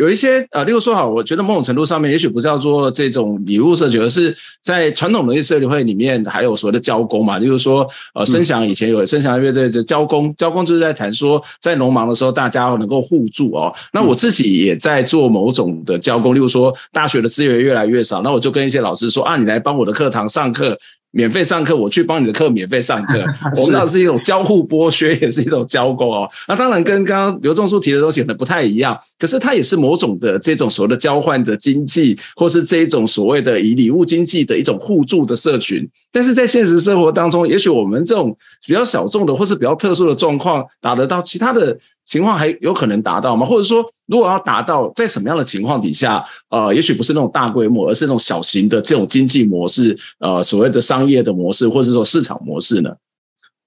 [0.00, 7.38] 有一些呃，例如说哈，我觉得某种程度上面，也许不是要做这种礼物设计，而是在传统的一些社会里面，还有所谓的交工嘛。
[7.38, 13.70] 例如说，呃，声响以前有声响乐队的交工，交工就是在谈说，在农忙的时候，大家能够互助哦。
[13.92, 20.78] 那我自己也在做某种的交工，例如说，大学的资源越来越少，那我就跟一些老师说啊，你来帮我的课堂上课。
[21.12, 23.18] 免费上课，我去帮你的课免费上课，
[23.60, 26.28] 我们那是一种交互剥削，也是一种交工哦。
[26.46, 35.88] 那当然跟刚刚刘仲书提的东西可能不太一样，可是它也是某种的这种所谓的交换的经济，或是这一种所谓的以礼物经济的一种互助的社群。
[36.12, 38.36] 但是在现实生活当中，也许我们这种
[38.66, 41.78] 比较小众的或是比较特殊的状况，打得到其他的。
[42.10, 43.46] 情况还有可能达到吗？
[43.46, 52.90] 或者说，如果要达到，在什么样的情况底下，呃，也许不是那种大规模，而是那种小型的这种经济模式，呃，所谓的商业的模式，或者是说市场模式呢？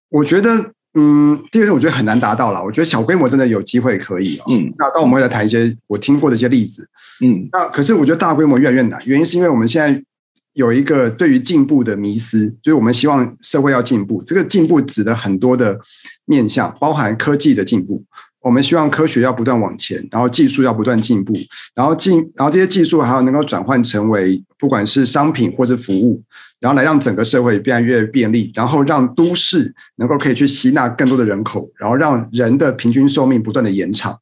[0.09, 0.51] 我觉得，
[0.95, 2.61] 嗯，第二个，我觉得很难达到了。
[2.61, 6.85] 我觉得小规模真的有机会可以，哦，嗯，那当我们会来谈一些我听过的一些例子，
[7.21, 10.03] 嗯，那可是我觉得大规模越来越难，原因是因为我们现在
[10.51, 15.79] 有一个对于进步的迷思，就是我们希望社会要进步，这个进步指的很多的
[16.25, 18.03] 面向，包含科技的进步。
[18.43, 21.33] 我们希望科学要不断往前，然后技术要不断进步，
[21.73, 26.21] 然后进，然后这些技术还要能够转换成为不管是商品或是服务，
[26.59, 34.19] 然后来让整个社会变得越便利，然后让都市能够可以去吸纳更多的人口，然后让人的平均寿命不断的延长。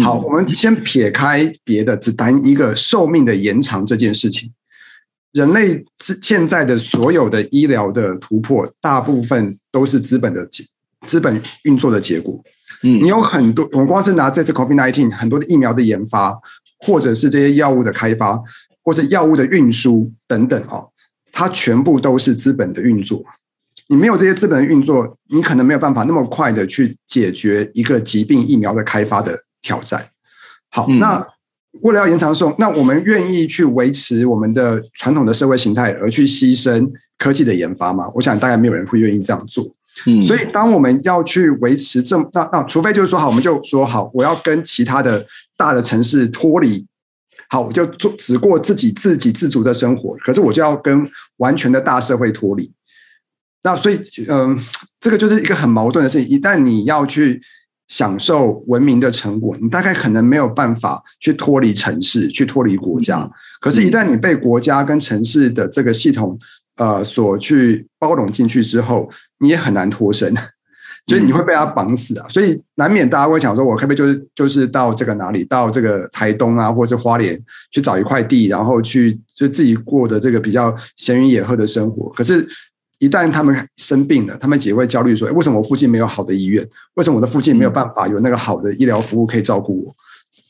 [0.00, 4.52] 好，我们先撇开别的，只谈一个寿命的延长这件事情。
[5.32, 5.84] 人类
[6.22, 10.48] 现在的所有的医疗的突破，大部分都是资本的
[11.04, 12.40] 资本运作的结果。
[12.82, 16.38] 嗯，你有很多，我们光是拿这次 COVID-19 很多的疫苗的研发，
[16.78, 18.40] 或者是这些药物的开发，
[18.82, 20.90] 或者药物的运输等等哦，
[21.32, 23.24] 它全部都是资本的运作。
[23.88, 30.04] 你没有这些资本的运作，你可能没有办法那么快的去解决一个疾病疫苗的开发的挑战。
[30.70, 31.24] 好，那
[31.82, 38.10] 为了要延长寿，那我们愿意去维持我们的传统的社会形态，而去牺牲科技的研发吗？
[38.14, 39.64] 我想大概没有人会愿意这样做。
[40.04, 45.26] 嗯，所以当我们要去维持这么那那，除非就是说好，我们就说好，我要跟其他的
[45.56, 46.86] 大的城市脱离，
[47.48, 52.70] 好，我就做只过自己自给自足的生活，可是我就要跟完全的大社会脱离。
[53.62, 54.58] 那所以，嗯、呃，
[55.00, 56.28] 这个就是一个很矛盾的事情。
[56.28, 57.40] 一旦你要去
[57.88, 63.28] 享受文明的成果，你大概可能没有办法去脱离城市，去脱离国家。
[63.60, 66.38] 可是，一旦你被国家跟城市的这个系统，
[66.76, 70.34] 呃，所去包容进去之后，你也很难脱身，
[71.06, 72.26] 所以你会被他绑死啊！
[72.28, 82.10] 所以难免大家会想说，我可不可以就是就是到这个哪里，到这个台东啊，或者是花莲去找一块地，然后去就自己过的这个比较闲云野鹤的生活。
[82.10, 82.48] 可是，
[82.98, 86.66] 一旦他们生病了，他们也会焦虑说，为什么我附近没有好的医院？
[86.94, 89.96] 为什么我的附近没有办法有那个好的医疗服务可以照顾我？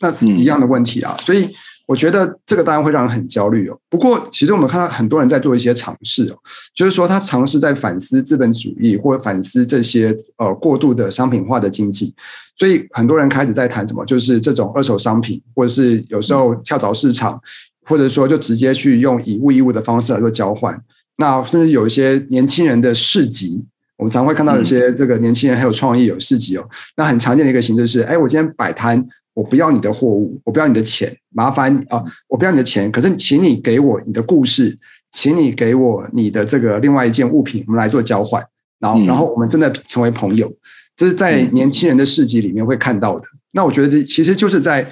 [0.01, 1.16] 那一样的问题啊！
[1.20, 1.49] 所以。
[1.87, 3.78] 我觉得这个当然会让人很焦虑哦。
[3.89, 6.37] 不过，其实我们看到很多人在做一些尝试哦，
[6.74, 12.12] 就是说他尝试在反思资本主义，或者反思这些呃过度的商品化的经济。
[12.57, 17.41] 所以很多人开始在谈什么，就是这种二手商品，或者是有时候跳蚤市场，
[17.84, 20.76] 或者说就直接去用以物易物的方式来做交换。
[21.18, 23.64] 那甚至有一些年轻人的市集，
[23.97, 26.68] 我们常会看到有些这个年轻人很有创意有市集哦。
[26.97, 29.07] 那很常见的一个形式是，哎，我今天摆摊。
[29.37, 32.03] 我不要你的货物，我不要你的钱，麻烦啊！
[32.26, 34.74] 我不要你的钱，可是请你给我你的故事，
[35.11, 38.43] 请你给我你的这个另外一件物品，我们来做交换，
[38.80, 40.51] 然后，然后我们真的成为朋友。
[40.97, 43.26] 这是在年轻人的市集里面会看到的。
[43.53, 44.91] 那我觉得这其实就是在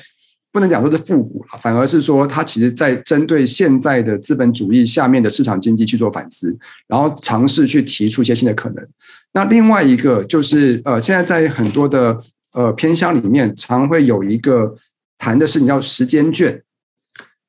[0.53, 6.55] 不能讲说是复古了，反而是说它其实在针对现在的资本主义下面的市场经济去做反思，
[6.87, 8.87] 然后尝试去提出一些新的可能。
[9.33, 12.21] 那另外一个就是呃，现在在很多的。
[12.55, 14.75] 呃，偏乡里面常会有一个
[15.19, 16.63] 谈的事情叫时间券，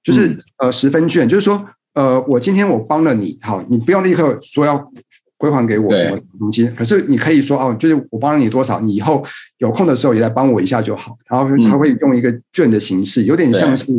[0.04, 4.92] 就是呃十分券，就是说呃，我今天我帮了你，好，你不用立刻说要
[5.38, 9.24] 归还给我什么东西，可是你可以说哦，就是我帮了你多少，你以后
[9.60, 11.16] 有空的时候也来帮我一下就好。
[11.30, 13.92] 然后他会用一个券的形式，有点像是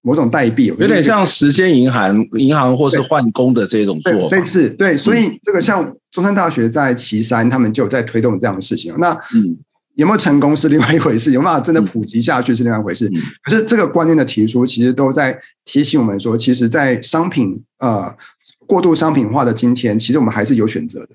[0.00, 4.34] 某种代币，有点像时间银行、银行或是换工的这种做法。
[4.34, 8.94] 类似对，所以这个像中山大学在岐山，他们就在推动这样的事情。
[8.98, 9.58] 那嗯。
[10.00, 13.06] 有没有成功是另外一回事， 有没有办法真的普及下去是另外一回事。
[13.08, 18.10] 嗯、可是这个观念的提出，其实都在提醒我们说，其实，在商品呃
[18.66, 21.08] 过度商品化的今天，其实我们还是有选择的。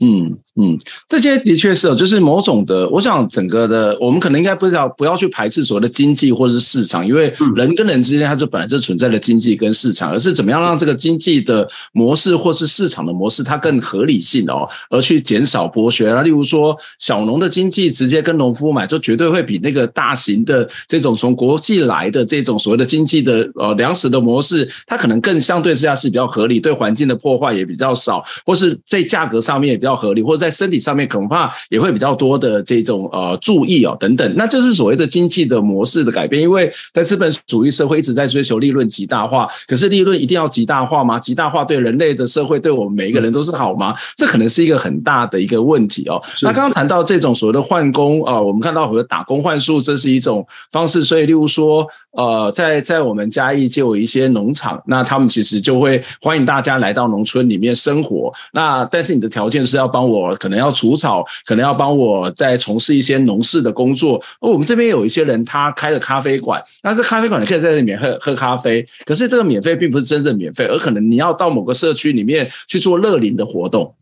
[0.00, 0.78] 嗯嗯，
[1.08, 16.12] 这些的确是有，就是某种的，我想整个的，我们可能应该不要不要去排斥所谓的经济或者是市场，因为人跟人之间它就本来就存在的经济跟市场，而是怎么样让这个经济的模式或是市场的模式它更合理性哦，而去减少剥削。
[16.12, 36.42] 那例如说小农的经济直接跟农夫买，就绝对会比那个大型的这种从国际来的这种所谓的经济的呃粮食的模式，它可能更相对之下是比较合理，对环境的破坏也比较少，或是在价格上面较合理，或者在身体上面恐怕也会比较多的这种呃注意哦等等，那就是所谓的经济的模式的改变。
[36.42, 41.18] 因为在资本主义社会一直在追求利润极大化，可是利润一定要极大化吗？
[41.18, 43.94] 极大化对人类的社会对我们每一个人都是好吗？
[44.16, 46.20] 这可能是一个很大的一个问题哦。
[46.42, 51.04] 那刚刚谈到这种所谓的换工啊，我们看到很多打工换宿，这是一种方式。
[51.04, 51.86] 所以，例如说
[52.16, 58.32] 呃，在在我们嘉义就有一些农场，那他们其实就会欢迎大家来到农村里面生活。
[58.52, 60.34] 那但是你的条件是要帮我。
[60.36, 64.22] 可能要除草，可能要帮我在从事一些农事的工作。
[64.40, 73.94] 而我们这边有一些人，他开了咖啡馆，那这咖啡馆你可以在里面喝喝咖啡，可是这个免费并不是真正免费，而可能你要到某个社区里面去做乐龄的活动。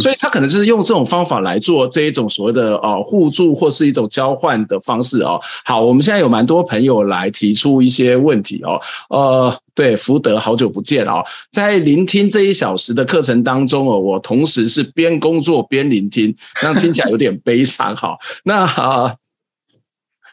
[0.00, 5.40] 所以他可能就是用这种方法来做这一种所谓的呃互助或是一种交换的方式哦。
[5.64, 8.80] 好，我们现在有蛮多朋友来提出一些问题哦。
[9.10, 18.16] 呃，对，福德好久不见哦，在聆听这一小时的课程当中哦，我同时是边工作边聆听，这样听起来有点悲伤哈。
[18.44, 19.02] 那啊。
[19.04, 19.16] 呃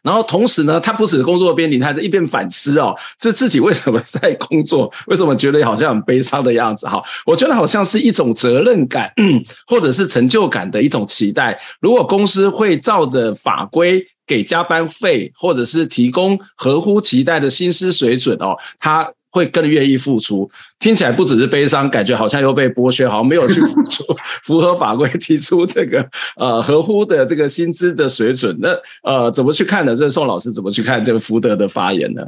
[0.04, 4.92] 然后同时呢，他不止工作边离，他还在一边反思哦，这自己为什么在工作？
[5.08, 6.86] 为什么觉得好像很悲伤的样子？
[6.88, 9.12] 哈，我觉得好像是一种责任感，
[9.66, 11.60] 或者是成就感的一种期待。
[11.80, 19.10] 如果公司会照着法规给加班费，或者是提供合乎期待的薪资水准哦，他。
[19.34, 24.04] 会更愿意付出，听起来不只是悲伤，感觉好像又被剥削，好像没有去付出
[24.46, 26.08] 符合法规提出这个
[26.38, 28.56] 呃合乎的这个薪资的水准。
[28.62, 28.70] 那
[29.02, 29.96] 呃怎么去看呢？
[29.96, 32.22] 这宋老师怎么去看这个福德的发言呢？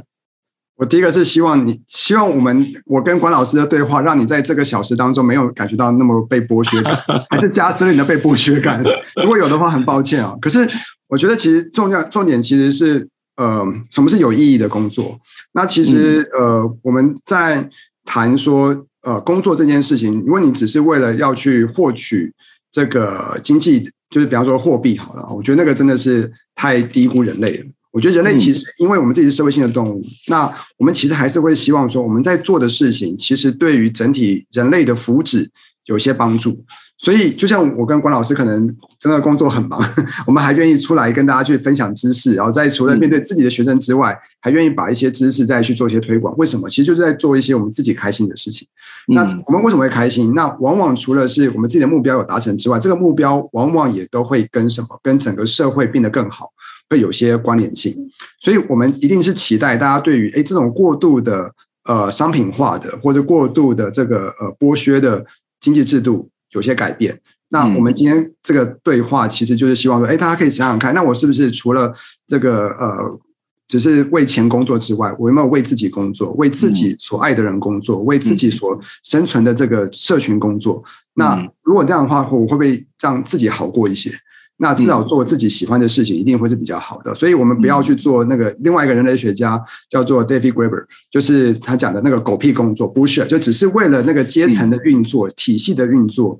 [0.74, 7.00] 我第一个是希望你，希望我们我跟管老师的对话，让你在这个小时当中没有感觉到那么被剥削感，
[7.30, 8.82] 还是加深了你的被剥削感？
[9.22, 10.34] 如果有的话，很抱歉啊。
[10.40, 10.68] 可是
[11.06, 13.08] 我觉得其实重要重点其实是。
[13.36, 15.18] 呃，什么是有意义的工作？
[15.52, 17.68] 那其实呃，我们在
[18.04, 22.32] 谈说呃工作这件事情，如果你只是为了要去获取
[22.72, 27.66] 这个经济，就是比方说货币好了，我觉得那个真的是太低估人类了。
[27.92, 35.48] 我觉得人类其实，因为我们自己是社会性的动物，那我们其实还是会希望说，我们在做的事情，其实对于整体人类的福祉
[35.86, 36.64] 有些帮助。
[36.98, 38.66] 所以，就像我跟关老师可能
[38.98, 39.78] 真的工作很忙，
[40.26, 46.34] 我们还愿意出来跟大家去分享知识，然后在除了面对自己的学生之外，还愿意把一些知识再去做一些推广。
[46.38, 46.66] 为什么？
[46.70, 48.66] 其实就是在做一些我们自己开心的事情。
[49.08, 50.32] 那我们为什么会开心？
[50.34, 54.98] 那往往除了是我们自己的目标有达成之外，这个目标往往也都会跟什么？
[55.02, 56.50] 跟整个社会变得更好，
[56.88, 57.94] 会有些关联性。
[58.40, 61.52] 所以我们一定是期待大家对于诶这种过度的
[61.84, 65.22] 呃商品化的或者过度的这个呃剥削的
[65.60, 66.30] 经济制度。
[66.52, 71.92] 有些改变，那我们今天这个对话其实就是希望说，哎，大家可以想想看，那我是不是除了
[72.26, 73.20] 这个呃，
[73.68, 80.82] 只是为钱工作之外，我有没有为自己工作，为自己所爱的人工作，为自己所生存的这个社群工作？
[81.14, 84.10] 那如果这样的话，我会不会让自己好过一些？
[84.58, 87.14] 那至少做自己喜欢的事情，一定会是比较好的。
[87.14, 96.38] 所以我们不要去做那个另外一个人类学家叫做 David Graeber，就是他讲的那个狗屁工作，bullshit，就只是为了那个阶层的运作、体系的运作，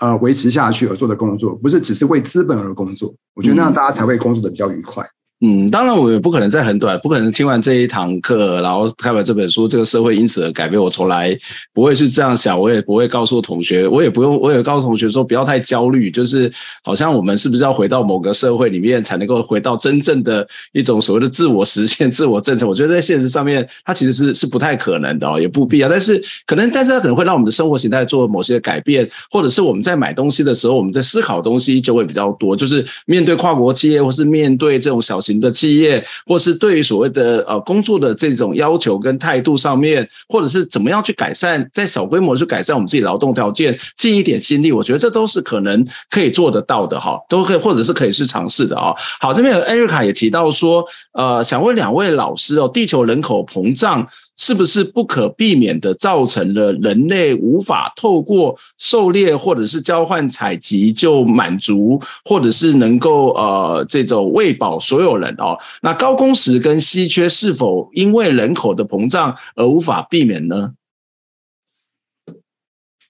[0.00, 3.14] 呃，维持下去而做的工作，不是只是为资本而工作。
[3.34, 5.06] 我觉得那样大家才会工作的比较愉快。
[5.42, 10.78] 嗯，当然我也不可能在很短，不可能听完这一堂课，然后看完这本书，这个社会因此而改变。
[10.78, 11.34] 我从来
[11.72, 16.52] 不会是这样想，我也不会告诉同学，我也不用，我也告诉同学说不要太焦虑，就是
[16.84, 22.68] 好像我们是不是要回到某个社会里面才能够回到真正的一种所谓的自我实现、自我政策。
[22.68, 25.88] 我觉得在现实上面，它其实是是不太可能的哦，也不必要。
[25.88, 35.29] 但是可能，但是它可能会让我们的生活形态做某些改变，或者是我们在买东西的时候，我们在思考东西就会比较多，就是面对跨国企业或是面对这种小型。
[35.38, 48.94] 的企业，或是对于所谓的呃工作的这种要求跟态度上面，或者是怎么样去改善，在小规模去改善我们自己劳动条件，尽一点心力，我觉得这都是可能可以做得到的哈，都可以或者是可以去尝试的啊。
[49.20, 54.08] 好，这边有艾瑞卡也提到说，呃，想问两位老师哦，地球人口膨胀。
[54.42, 65.58] 是不是不可避免的造成了人类无法透过狩猎或者是交换采集就满足，或者是能够呃这种喂饱所有人哦？
[65.82, 70.72] 那高工时跟稀缺是否因为人口的膨胀而无法避免呢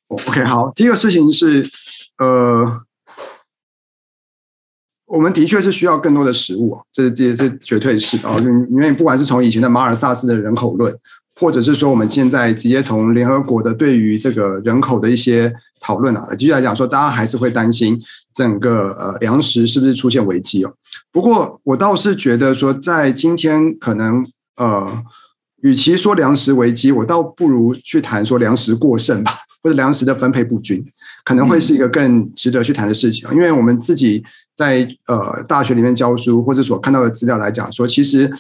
[0.09, 1.65] ？OK，好，第一个事情是
[2.19, 2.83] 呃，
[5.07, 8.37] 我们的确是需要更多的食物啊，这这这绝对是啊，
[8.69, 10.93] 因为不管是从以前的马尔萨斯的人口论。
[11.37, 15.51] 或者是说，我们现在直接从联合国的对于这个人口的一些
[15.81, 17.99] 讨论啊，继续来讲说，大家还是会担心
[18.35, 20.75] 整个呃粮食是不是出现危机哦。
[21.11, 24.27] 不过我倒是觉得说，在今天可能
[24.57, 25.03] 呃，
[25.63, 30.85] 与其说粮食危机，我倒不如去谈说粮食过剩吧， 或者粮食的分配不均，
[31.25, 33.27] 可能会是一个更值得去谈的事情。
[33.33, 34.23] 因为我们自己
[34.55, 38.31] 在呃大学里面教书，或者所看到的资料来讲说，其实。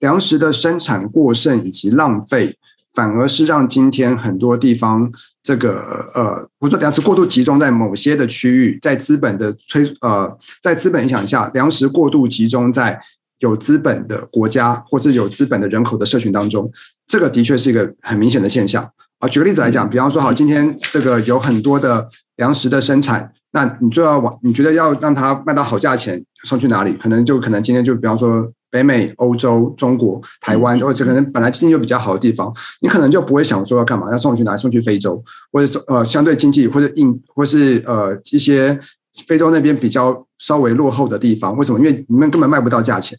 [0.00, 2.56] 粮食的生产过剩以及浪费，
[2.94, 5.10] 反而是让今天很多地方
[5.42, 5.80] 这个
[6.14, 13.00] 呃，不是粮食过度集中在某些的区域，在资本的催呃，在资本影响下，粮食过度集中在
[13.38, 16.70] 有资本的国家或是有资本的人口的社群当中，
[17.06, 18.82] 这个的确是一个很明显的现象
[19.18, 19.28] 啊。
[19.28, 26.92] 举个例子来讲，比方说，好，今天这个有很多的粮食的生产，那你就要往，你觉得要让它卖到好价钱，送去哪里？
[26.94, 28.50] 可能就可能今天就比方说。
[28.70, 34.58] 北美、欧洲、中国、台湾，或者可能本来经济就比较好的地方，你可能就不会想说要干嘛，要送去哪里？
[34.58, 38.78] 送去非洲，或者是呃相对经济或者印，或是呃一些
[39.26, 41.56] 非洲那边比较稍微落后的地方。
[41.56, 41.78] 为什么？
[41.78, 43.18] 因为你们根本卖不到价钱，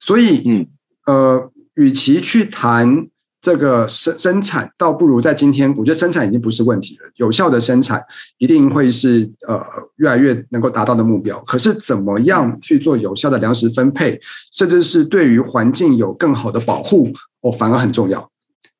[0.00, 0.66] 所以嗯
[1.06, 3.08] 呃，与其去谈。
[3.44, 7.10] 这个生生产倒不如在今天，我觉得生产已经不是问题了。
[7.16, 8.02] 有效的生产
[8.38, 9.62] 一定会是呃
[9.96, 11.38] 越来越能够达到的目标。
[11.40, 14.18] 可是怎么样去做有效的粮食分配，
[14.50, 18.26] 甚至是对于环境有更好的保护，哦，反而很重要。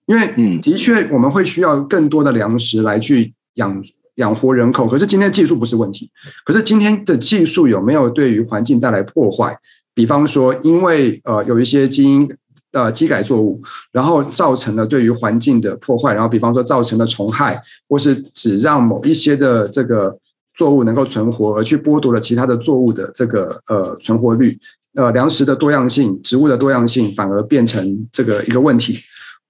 [0.07, 3.85] 因为嗯，的确我们会需要更多的粮食来去养
[4.15, 4.89] 养活人口。
[4.89, 6.11] 可是今天技术不是问题，
[6.43, 9.55] 可是今天的技术有没有对于环境带来破坏？
[9.93, 12.27] 比方说，因为呃有一些基因。
[12.75, 13.63] 呃，机改作物，
[13.93, 20.19] 然后造成了对于环境的破坏，然后比方说造成了虫害，或是只让某一些的这个
[20.55, 24.59] 作物能够存活，而去剥夺了其他的作物的这个呃存活率，
[24.95, 28.99] 呃，粮食的多样性、植物的多样性反而变成这个一个问题，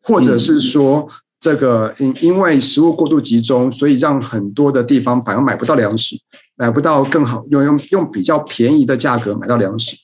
[0.02, 1.08] 或者是说
[1.40, 6.14] 这个因因为食物过度集中，所以让很多的地方反而买不到粮食，
[6.56, 9.96] 买不到更好用用用比较便宜的价格买到粮食。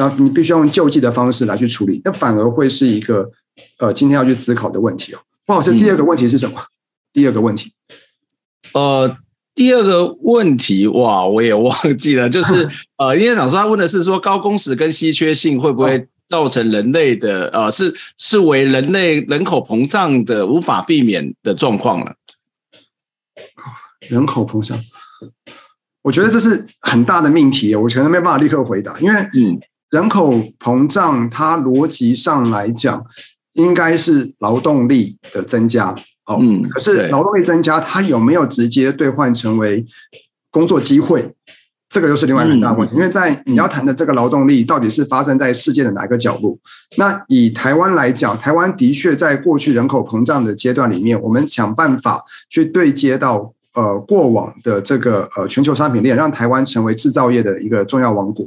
[0.00, 3.30] 然后你必须要用救济的方式来去处理，那反而会是一个
[3.76, 5.18] 呃今天要去思考的问题哦。
[5.44, 6.58] 不好意思，第二个问题是什么？
[6.58, 6.64] 嗯、
[7.12, 7.70] 第二个问题，
[8.72, 9.14] 呃，
[9.54, 22.14] 第二个问题哇，我也忘记了，就是 呃，因为想说他问的是说高工时跟稀缺性会不会造成人类的、哦、呃是是为人类人口膨胀的无法避免的状况了？
[24.08, 24.80] 人口膨胀，
[26.00, 29.60] 我觉得这是很大的命题，我可能没办法立刻回答，因为嗯。
[29.90, 33.04] 人口膨胀，它逻辑上来讲，
[33.54, 35.94] 应该是劳动力的增加
[36.26, 36.38] 哦。
[36.40, 39.84] 嗯，可是劳动力增加，它有没有直接兑换成为
[40.50, 41.34] 工作机会？
[41.88, 42.94] 这个又是另外一个很大问题。
[42.94, 46.56] 因为在你要谈的这个劳动力，到底是发生在世界的哪一个角落？
[46.96, 58.46] 那以台湾来讲，台湾的确在过去人口膨胀的阶段里面，我们想办法去对接到呃过往的这个呃全球商品链，让台湾成为制造业的一个重要王国。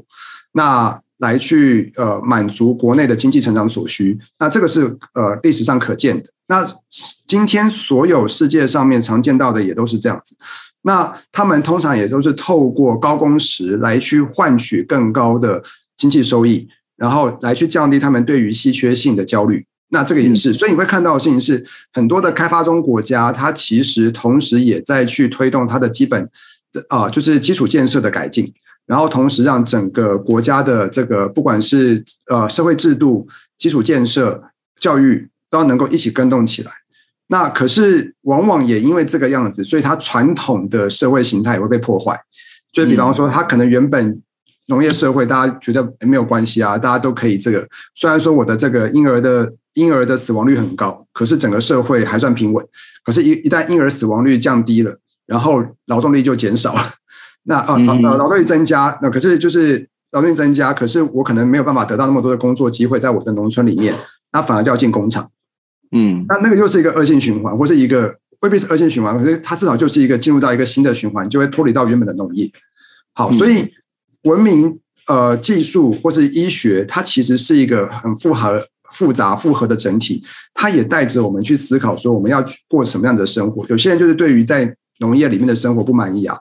[0.54, 6.30] 那来去呃满足国内的经济成长所需，那这个是呃历史上可见的。
[6.48, 6.68] 那
[7.28, 10.36] 今天所有世界上面常见到的也都是这样子。
[10.84, 15.64] 那他们通常也都是透过高工时来去换取更高的
[15.96, 19.66] 经济收益，然后来去降低他们对于稀缺性的焦虑。
[19.90, 26.30] 那这个也是，所以你会看到的事情是，很多的开发中国家，它其实同时也在去推动它的基本
[26.74, 28.52] 的啊，就是基础建设的改进。
[28.86, 33.28] 然后同时让整个国家的这个不管是呃社会制度、
[33.58, 34.44] 基础建设、
[34.80, 36.72] 教育都能够一起跟动起来。
[37.28, 42.20] 那可是往往也因为这个样子，所以它传统的社会形态也会被破坏。
[42.74, 44.22] 所以比方说，它可能原本
[44.68, 47.68] 农业社会大家觉得没有关系啊，大家都可以这个。
[47.96, 52.66] 虽然说我的这个婴儿的婴儿的死亡率很高，可是整个社会还算平稳。
[53.04, 56.82] 可是，一一旦婴儿死亡率降低了，然后劳动力就减少了。
[57.44, 63.94] 那呃，劳劳动力增加，那可是就是劳动力增加，可是我可能没有办法得到那么多的工作机会在我的农村里面，
[64.32, 65.30] 那反而就要进工厂。
[65.92, 72.50] 嗯，那那个又是一个恶性循环，或是一个未必是恶性循环，可是它至少就是一个进入到一个新的循环，就会脱离到原本的农业。
[73.14, 73.72] 好，所以
[74.24, 80.24] 文明、呃技术或是医学，它其实是一个很复合、复杂、复合的整体，
[80.54, 83.66] 它也带着我们去思考说我们要过什么样的生活。
[83.68, 86.38] 有些人就是对于在农业里面的生活不满意啊，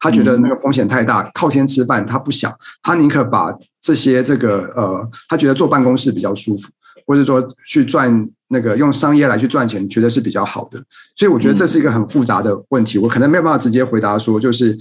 [0.00, 2.52] 他觉得那个风险太大，靠天吃饭，他不想，
[2.82, 6.68] 他宁可把这些这个呃，他觉得坐办公室比较舒服。
[7.06, 10.80] 或者说去赚那个用商业来去赚钱，觉得是比较好的，
[11.16, 14.78] 所以我觉得这是一个很复杂的问题，我可能没有办法直接回答说就是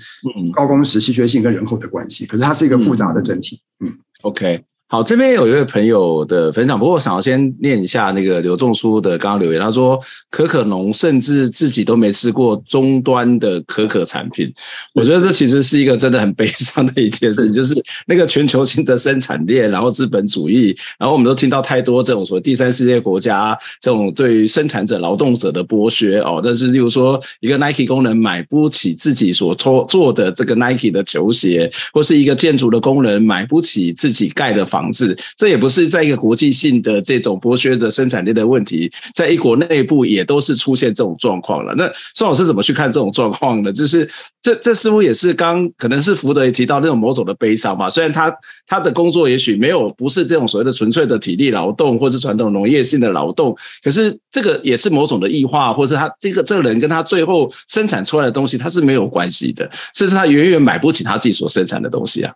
[0.54, 3.60] 高工时、稀缺性跟人口的关系，可是它是一个复杂的整体。
[3.80, 3.92] 嗯
[4.22, 4.64] ，OK。
[4.92, 9.62] 好，这边有一位朋友的分享，不过我想要先念一下那个刘仲书的刚刚留言。
[9.62, 10.02] 他说，
[10.32, 14.52] 可可农甚至自己都没吃过终端的可可产品。
[14.96, 26.42] 我觉得这其实是一个真的很悲伤的一件事情， 就是那个全球性的生产链，然后资本主义，然后我们都听到太多这种所谓第三世界国家这种对于生产者、劳动者的剥削哦。
[26.44, 34.79] 但是，例如说一个 Nike 工人买不起自己所做做的这个 Nike 的球鞋，或是一个建筑的工人买不起自己盖的房。
[34.80, 41.74] 房子，这也不是在一个国际性的这种剥削的生产力的问题，在一国内部也都是出现这种状况了。
[41.76, 43.74] 那宋老师怎么去看这种状况呢？
[43.74, 44.10] 就是
[44.42, 47.90] 这这似乎也是刚可能是福德也提到那种某种的悲伤吧。
[47.90, 48.34] 虽然他
[48.66, 53.54] 他的工作也许没有不是这种所谓的纯粹的体力劳动，或是传统农业性的劳动，
[53.84, 62.34] 可是这个也是某种的异化，或是他这个这个人跟他最后生产出来的东西，他是没有关系的，甚至他远远买不起他自己所生产的东西啊。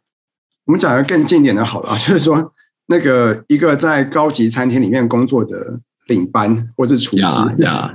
[0.66, 2.54] 我们讲一个更近一点的好了啊， 就是说，
[2.88, 7.24] 那个一个在高级餐厅里面工作的领班或是厨师，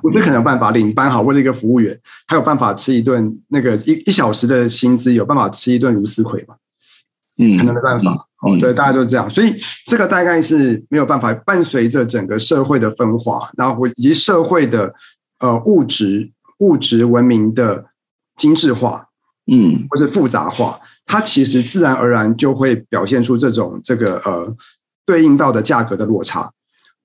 [0.02, 6.54] 我觉得可能有办法领班好，或者一个服务员，他有办法吃一顿那个一一小时的薪资，有办法吃一顿茹丝葵吗？
[7.38, 8.26] 嗯，可能没办法。
[8.40, 11.34] 哦，对，大家都这样，所以这个大概是没有办法。
[11.34, 14.94] 伴随着整个社会的分化，然后以及社会的
[15.40, 17.86] 呃物质物质文明的
[18.36, 19.07] 精致化。
[19.50, 24.54] 嗯，或是复杂化，它其实自然而然就会表现出这种这个呃
[25.06, 26.52] 对应到的价格的落差，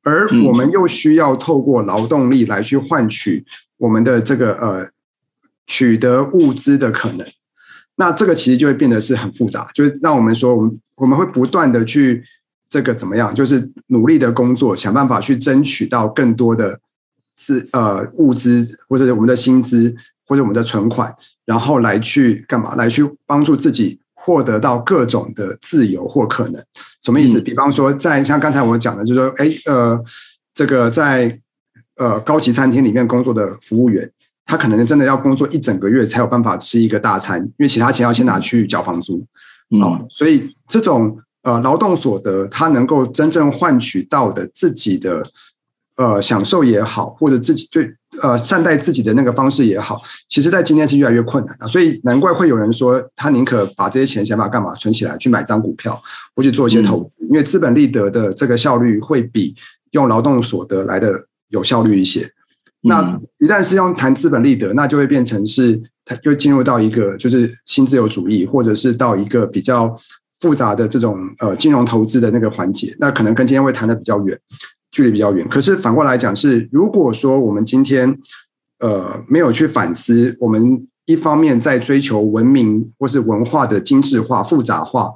[0.04, 3.46] 而我们又需要透过劳动力来去换取
[3.78, 4.90] 我们的这个呃
[5.68, 7.26] 取得物资的可能，
[7.96, 12.22] 那这个其实就会变得是很复杂，就是让我们说我们我们会不断的去
[12.70, 16.78] 这个怎么样，就是努力的工作，想办法去争取到更多的
[17.38, 19.96] 资呃物资或者我们的薪资
[20.28, 21.16] 或者我们的存款。
[21.46, 22.76] 然后来去干嘛？
[22.76, 26.64] 来去帮助自己获得到各种的自由或可能，
[27.04, 27.40] 什么意思？
[27.40, 30.04] 比方说，在像刚才我讲的，就是说，哎，呃，
[30.54, 31.40] 这个在
[31.98, 34.10] 呃高级餐厅里面工作的服务员，
[34.46, 39.26] 他可能真的要工作一整个月才有办法吃一个大餐，因为其他钱要先拿去缴房租。
[39.82, 45.24] 哦，所以这种呃劳动所得，他能够真正换取到的自己的。
[45.96, 49.98] 呃，享受也好，或者自己对呃善待自己的那个方式也好，
[50.30, 51.68] 其实，在今天是越来越困难的。
[51.68, 56.02] 所以难怪会有人说，他宁可把这些钱想办法干嘛存起来，去买张股票，
[56.36, 59.56] 或去做一些投资，因为资本利得的这个效率会比
[59.92, 61.12] 用劳动所得来的
[61.50, 62.30] 有效率一些。
[62.82, 69.96] 那一旦是用谈资本利得，那就会变成是它就进入到一个就是新自由主义，或者是到一个比较
[70.42, 74.38] 复杂的这种呃金融投资的那个环节，那可能跟今天会谈的比较远。
[74.94, 78.16] 距离比较远，可是反过来讲是，如果说我们今天
[78.80, 85.12] 呃没有去反思，我们一方面在追求文明或是文化的精致化、复杂化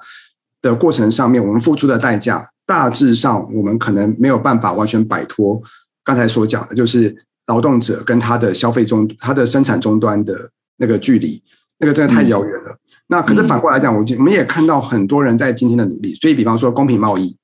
[0.64, 5.62] 的过程上面，我们付出的代价，大致上我们可能没有办法完全摆脱
[6.04, 10.34] 刚才所讲的，就是劳动者跟他的消费终、他的生产终端的
[10.78, 11.40] 那个距离，
[11.78, 12.76] 那个真的太遥远了。
[13.10, 17.38] 那可是反过来讲，我我们也看到很多人在今天的努力，所以比方说公平贸易。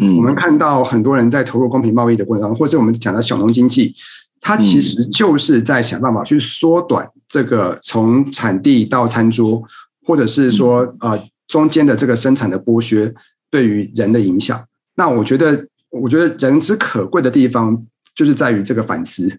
[0.00, 3.94] 嗯，我们看到很多人在投入公平贸易的过程当中，或者我们讲的小农经济，
[4.40, 9.62] 它其实就是在想办法去缩短这个从产地到餐桌，
[10.06, 13.12] 或者是说呃中间的这个生产的剥削
[13.50, 14.58] 对于人的影响。
[14.96, 17.80] 那我觉得，我觉得人之可贵的地方
[18.14, 19.30] 就是在于这个反思。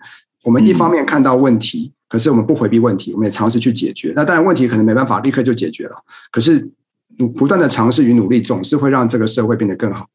[0.44, 4.12] 我们一方面看到问题，可是我们不回避问题，我们也尝试去解决。
[4.16, 5.96] 那当然问题可能没办法立刻就解决了，
[6.32, 6.68] 可是
[7.36, 10.08] 不断的尝试与努力，总是会让这个社会变得更好。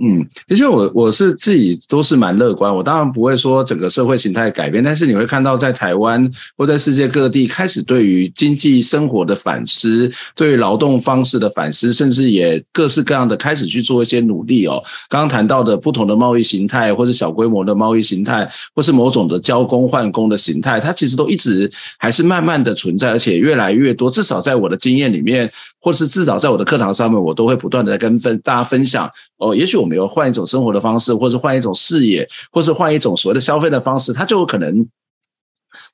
[0.00, 14.80] 嗯，其实我我是自己都是蛮乐观，我当然不会说整个社会形态改变，但是你会看到在台湾或在世界各地开始对于经济生活的反思，对于劳动方式的反思，甚至也各式各样的开始去做一些努力哦。
[15.08, 21.68] 刚刚谈到的不同的贸易形态，或是小规模的贸易形态，或是某种的交工换工的形态，它其实都一直
[21.98, 24.08] 还是慢慢的存在，而且越来越多。
[24.08, 25.50] 至少在我的经验里面，
[25.80, 29.56] 或是至少在我的课堂上面，我都会不断的跟分大家分享哦。
[29.56, 29.88] 也许我。
[29.88, 34.86] 们有换一种生活的方式，或是换一种视野，或是换一种所谓的消费的方式，它就有可能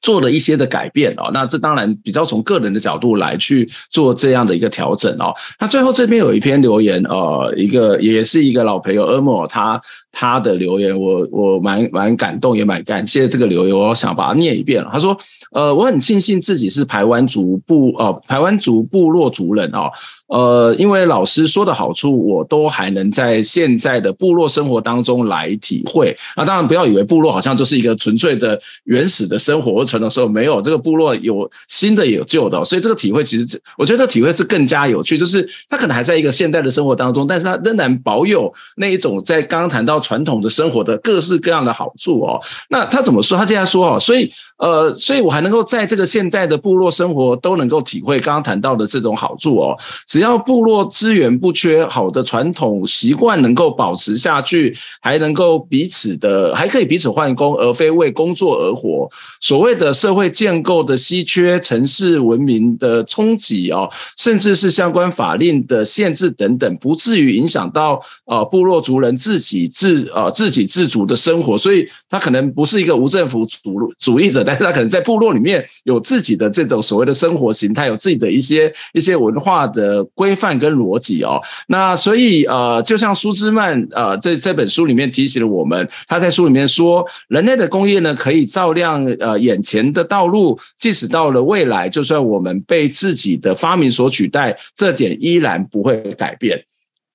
[0.01, 1.31] 做了一些的改变哦。
[1.33, 5.33] 那这当然比较从个人的角度来去做这样的一个调整哦。
[5.61, 9.81] 那最后这边有一篇留言，呃，一个也是一个老朋友 Ermo 他
[10.11, 14.85] 他的留言，我我蛮蛮感动，也蛮感谢这个留言，我想把它念一遍。
[14.91, 15.17] 他说
[15.55, 19.89] ：“呃，我很庆幸自己是台湾族部呃台湾族部落族人哦。”
[20.35, 26.17] 呃，因为老师说的好处，我都还能在现在的部落生活当中来体会。
[26.37, 35.17] 那当然，不要以为部落好像就是一个纯粹的原始的生活或传统生活，没有这个部落有新的也有旧的，所以这个体会其实，我觉得这体会是更加有趣。
[35.17, 42.41] 就是他可能还在一个现代的生活当中，但是他仍然保有那一种在刚刚谈到传统的生活的各式各样的好处哦。
[42.71, 43.39] 那他怎么说？
[43.39, 44.29] 他这样说哦，所以
[44.59, 49.77] 呃，所以我还能够在这个现代的部落生活都能够体会刚刚谈到的这种好处哦，
[50.07, 50.45] 只要。
[50.45, 59.11] 部落资源不缺，好的传统习惯能够保持下去，还能够彼此的，还可以彼此换工，而非为工作而活。
[59.41, 71.57] 所谓的社会建构的稀缺、城市文明的冲击哦，甚至是相关法令的限制等等，不至于影响到呃部落族人自己自呃自给自足的生活。
[71.57, 80.05] 所以，他可能不是一个无政府主主义者，但是他可能在部落里面有自己的这种所谓的生活形态，有自己的一些一些文化的。
[80.15, 96.63] 规范跟逻辑哦，那所以呃，就像苏兹曼呃这这本书里面提醒了我们，他在书里面说，人类的工业呢可以照亮呃眼前的道路，即使到了未来，就算我们被自己的发明所取代，这点依然不会改变。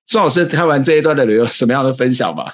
[0.06, 2.44] 苏老师看完这一段的有什么样的分享吗？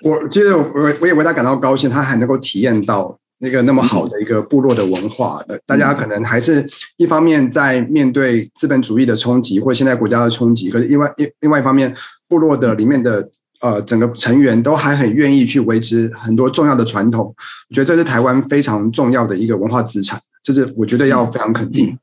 [0.00, 3.18] 我觉得我我也为他感到高兴，他还能够体验到。
[3.44, 6.66] 那个那么好的一个部落的文化，呃，大家可能还是
[6.96, 11.94] 一方面在面对资本主义的冲击，或现在国家的冲击，可是另外一另外一方面，
[12.26, 13.28] 部落的里面的
[13.60, 17.26] 呃整个成员都还很愿意去维持很多重要的传统，
[17.68, 21.96] 我觉得这是台湾非常重要的一个文化资产，这是我觉得要非常肯定。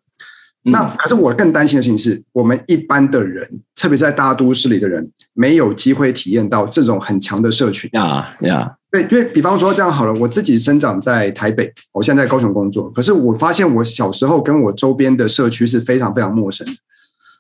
[0.64, 3.44] 那可是我更担心的事情是，我们一般的人，
[3.76, 8.72] 特别是在大都市里的人，没有机会体验到这种很强的社群呀呀。
[8.92, 16.74] 对，因为比方说这样好了，我自己生长在台北，我现在在高雄工作，可是我发现我小时候跟我周边的社区是非常非常陌生的。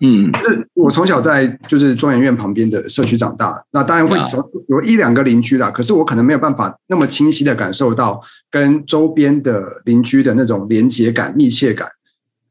[0.03, 8.19] 嗯，这我从小在就是中研院旁边的社区长大，那当然会总有一两个邻居啦，可是我可能没有办法那么清晰的感受到
[8.49, 11.87] 跟周边的邻居的那种连结感、密切感。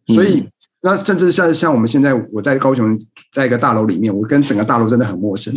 [0.06, 0.48] 所以，
[0.82, 2.98] 那甚至像像我们现在我在高雄，
[3.32, 5.55] 在一个大楼里面，我跟整个大楼真的很陌生。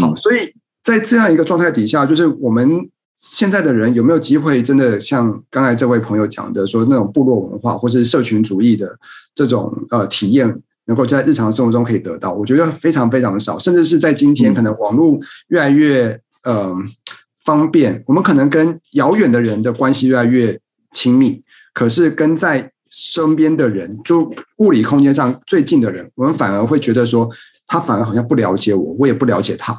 [0.00, 0.54] 好，所以。
[0.84, 2.88] 在这样一个状态底下，就是我们
[3.18, 8.98] 现在的人有没有机会真的像刚才这位朋友讲的，说那种部落文化或是社群主义的
[9.34, 10.48] 这种呃体验，
[10.86, 12.32] 能够在日常生活中可以得到？
[12.32, 16.74] 我觉得非常非常的少，甚至是在今天，可能网络越来越呃
[17.44, 20.58] 方便，我们可能跟遥远的人的关系越来越
[20.92, 21.42] 亲密，
[21.74, 27.28] 可是跟在身边的人，就物理空间上最近的人，我们反而会觉得说，
[27.66, 29.76] 他反而好像不了解我，我也不了解他。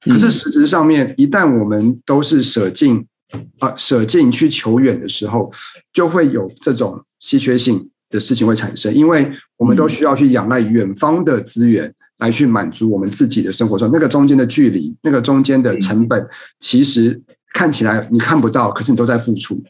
[0.00, 3.06] 可是实质上面，一旦我们都是舍近
[3.58, 5.50] 啊舍近去求远的时候，
[5.92, 16.24] 就会有这种稀缺性的事情会产生，因为我们都需要去仰赖远方的资源来去满足我们自己的生活中那个中间的距离，那个中间的成本，
[16.60, 17.18] 其实
[17.54, 19.60] 看起来你看不到，可是你都在付出。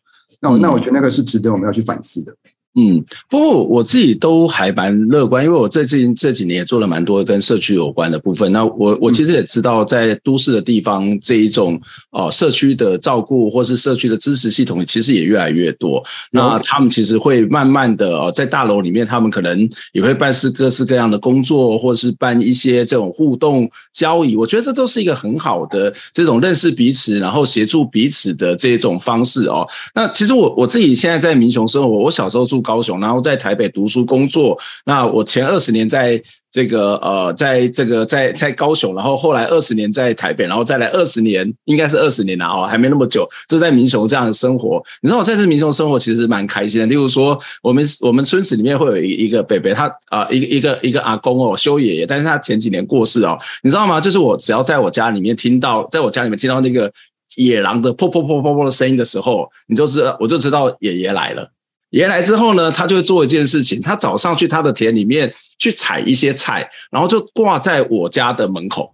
[0.40, 2.34] 那我那我觉得那个是值得我们要去反思的。
[2.76, 8.50] 嗯，不过我自己都还蛮乐观，因为我最近这几年也做了蛮多跟社区有关的部分。
[8.50, 11.80] 那我我其实也知道，在都市的地方这一种
[12.10, 16.02] 呃社区的照顾或是社区的支持系统，其实也越来越多。
[16.32, 24.34] 那他们其实会慢慢的哦在大楼里面，他们可能也会办事各式各样的工作，或是办一些这种互动交易。
[24.34, 29.64] 我觉得这都是一个很好的这种认识彼此，然后协助彼此的这种方式哦。
[29.94, 32.63] 那其实我我自己现在在民雄生活，我小时候住。
[32.64, 34.58] 高雄，然后在台北读书工作。
[34.84, 36.20] 那我前二十年在。
[36.54, 44.80] 这个呃，在这个在在高雄，然后后来二十年在台北，然后再来二十年，应该是二十年了哦，还没那么久，就在民雄这样的生活。
[45.02, 46.86] 你知道我在这民雄生活其实蛮开心的。
[46.86, 54.00] 例如说，我们我们村子里面会有一一个伯伯，他啊、一个一个一个阿公哦，修爷爷，但是他前几年过世哦，你知道吗？
[54.00, 56.88] 就是我只要在我家里面听到，在我家里面听到那个
[57.34, 61.50] 野狼的噗噗噗噗噗的声音的时候，你就知道我就知道爷爷来了。
[61.94, 68.92] 爷爷来之后呢，他就会做一件事情，他早上去他的田里面去采一些菜，然后就挂在我家的门口。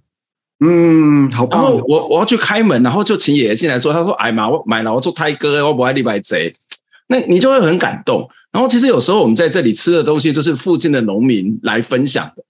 [0.62, 1.58] 嗯，好棒。
[1.58, 6.54] 然后我我要去开门，然后就请爷爷进来说，他说：“哎妈，我买了，我做胎哥，我不爱礼拜贼。”
[7.08, 8.28] 那你就会很感动。
[8.52, 12.44] 然后其实有时候我们在这里吃的东西，就是附近的农民来分享的。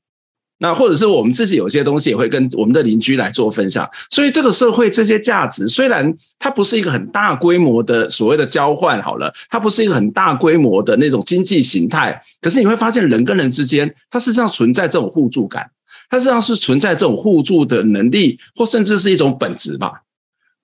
[0.62, 15.70] 那或者是我们自己有些东西也会跟我们的邻居来做分享，所以这个社会这些价值虽然它不是一个很大规模的所谓的交换，好了，它不是一个很大规模的那种经济形态，可是你会发现人跟人之间，它实际上存在这种互助感，
[16.10, 20.02] 它实际上是存在这种互助的能力，或甚至是一种本质吧。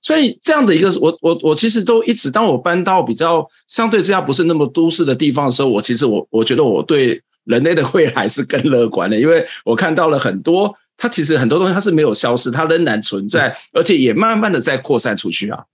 [0.03, 7.23] 所以这样的一个，我我我其实都一直，当我搬到比较相对之下不是那么都市的地方的时候，我其实我我觉得我对。
[7.47, 15.65] 人类的未来是更乐观的，因为我看到了很多，它其实很多东西它是没有消失，它仍然存在，而且也慢慢的在扩散出去啊。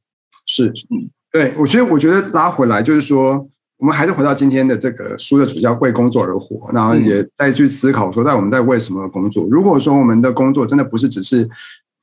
[0.46, 9.46] 是，嗯，对，我觉得，我觉得拉回来就是说，我们还是回到今天的这个书的主叫为工作而活，然后也再去思考说，在我们在为什么工作？
[9.50, 11.48] 如果说我们的工作真的不是只是，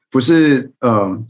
[0.10, 1.22] 不是呃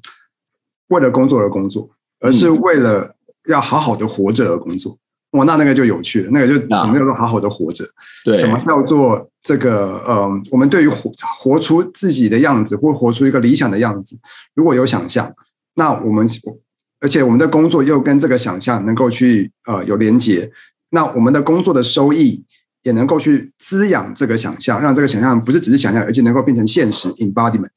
[0.88, 1.90] 为了工作而工作，
[2.22, 3.16] 而是为了
[3.50, 4.98] 要好好的活着而工作。
[5.32, 7.86] 哇，那那个就有趣了，那个就什么叫做好好的活着？
[8.26, 14.18] 对，什么叫做这个呃，我们对于活活出自己的样子，或活出一个理想的样子，
[14.56, 15.32] 如果有想象，
[15.76, 16.28] 那我们
[17.00, 20.52] 而且我们的工作又跟这个想象能够去呃有连结，
[20.90, 22.44] 那我们的工作的收益
[22.82, 27.70] 也能够去滋养这个想象，让这个想象不是只是想象，而且能够变成现实 embodiment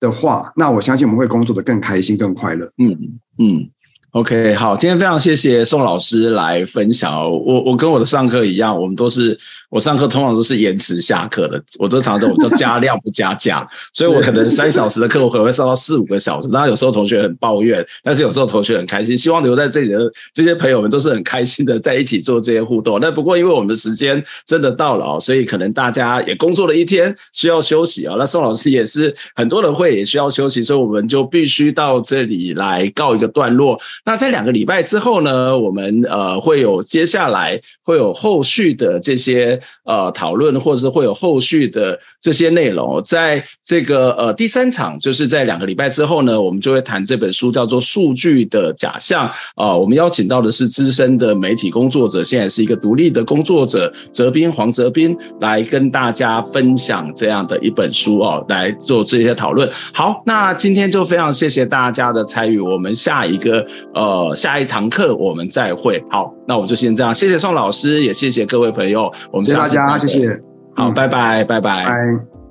[0.00, 2.66] 的话，那我相信我们会工作的更开心、更快乐。
[2.78, 3.70] 嗯嗯。
[4.12, 7.18] OK，好，今天非常谢谢宋老师来分享。
[7.18, 9.36] 我我跟我的上课一样，我们都是
[9.70, 16.48] 我上课通常都是延迟下课的，我都常常我叫加量不加价，所以我可能三小时的课我可能会上到四五个小时。
[16.48, 19.16] 当然有时候同学很抱怨，但是有时候同学很开心。
[19.16, 20.00] 希望留在这里的
[20.34, 22.98] 这些朋友们都是很开心的在一起做这些互动。
[23.00, 28.16] 那不过因为我们的时间真的到了，所以可能大家也工作了一天，需要休息啊。
[28.18, 33.80] 那宋老师也是很多人会也需要休息，所以我们就必须到这里来告一个段落。
[34.04, 43.00] 那在两个礼拜之后呢，我们呃会有接下来会有后续的这些呃讨论，或者是会有后续的这些内容。
[43.04, 49.78] 在这个呃第三场，就是在两个礼拜之后呢，我们就会谈这本书，叫做《数据的假象》啊、呃。
[49.78, 59.70] 我们邀请到的是资深的媒体工作者，现在是一个独立的工作者，哲斌黄哲斌来跟大家分享这样的一本书哦，来做这些讨论。
[59.92, 64.34] 好，那今天就非常谢谢大家的参与，我们下一个呃。
[64.34, 66.02] 下一堂课我们再会。
[66.10, 67.14] 好，那我们就先这样。
[67.14, 69.12] 谢谢宋老师，也谢谢各位朋友。
[69.30, 70.08] 我们下次再见。
[70.08, 70.40] 谢谢大家，谢谢。
[70.74, 71.86] 好，拜拜，拜拜。
[71.86, 72.41] 拜。